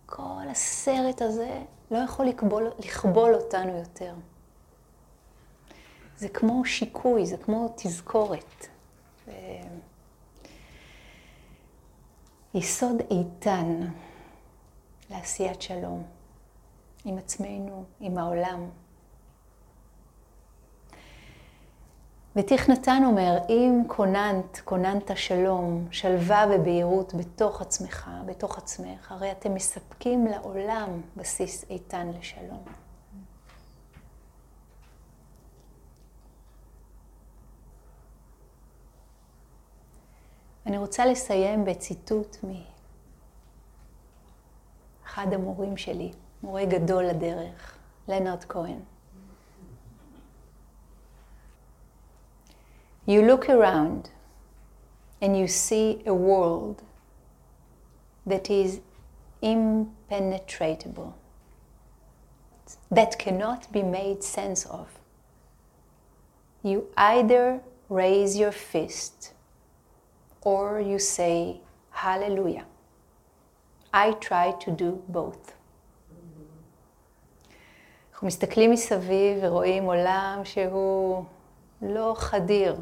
[0.06, 4.14] כל הסרט הזה לא יכול לכבול, לכבול אותנו יותר.
[6.16, 8.66] זה כמו שיקוי, זה כמו תזכורת.
[12.54, 13.80] יסוד איתן
[15.10, 16.02] לעשיית שלום
[17.04, 18.68] עם עצמנו, עם העולם.
[22.36, 30.26] ותכנתן אומר, אם כוננת, כוננת שלום, שלווה ובהירות בתוך עצמך, בתוך עצמך, הרי אתם מספקים
[30.26, 32.83] לעולם בסיס איתן לשלום.
[40.66, 42.36] אני רוצה לסיים בציטוט
[45.02, 46.12] מאחד המורים שלי,
[46.42, 48.78] מורה גדול לדרך, לנרד כהן.
[53.06, 54.08] You look around
[55.20, 56.82] and you see a world
[58.26, 58.80] that is
[59.42, 61.12] impenetrable,
[62.90, 64.88] that cannot be made sense of.
[66.64, 67.60] You either
[67.90, 69.33] raise your fist
[70.44, 72.66] or you say, Hallelujah.
[73.92, 75.52] I try to do both.
[78.12, 81.24] אנחנו מסתכלים מסביב ורואים עולם שהוא
[81.82, 82.76] לא חדיר,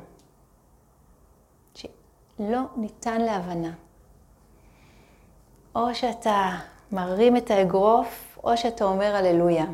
[1.75, 3.73] שלא ניתן להבנה.
[5.75, 6.59] או שאתה
[6.93, 9.67] מרים את האגרוף, או שאתה אומר הללויה.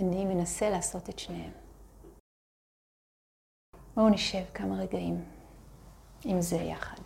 [0.00, 1.67] אני מנסה לעשות את שניהם.
[3.98, 5.24] בואו נשב כמה רגעים
[6.24, 6.96] עם זה יחד.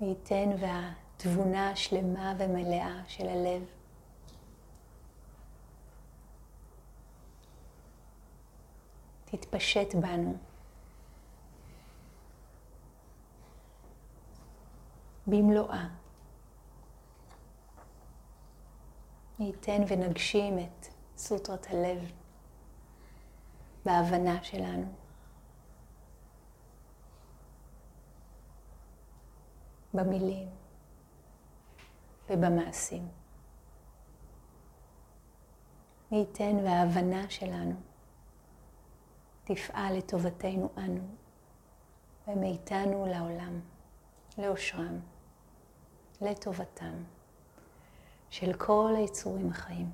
[0.00, 3.64] מי ייתן והתבונה השלמה ומלאה של הלב
[9.24, 10.49] תתפשט בנו.
[15.26, 15.88] במלואה.
[19.38, 22.12] מי ייתן ונגשים את סוטרת הלב
[23.84, 24.92] בהבנה שלנו.
[29.94, 30.48] במילים
[32.30, 33.08] ובמעשים.
[36.12, 37.74] מי ייתן וההבנה שלנו
[39.44, 41.02] תפעל לטובתנו אנו
[42.28, 43.60] ומאיתנו לעולם,
[44.38, 45.00] לאושרם,
[46.20, 46.94] לטובתם
[48.30, 49.90] של כל היצורים החיים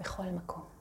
[0.00, 0.73] בכל מקום.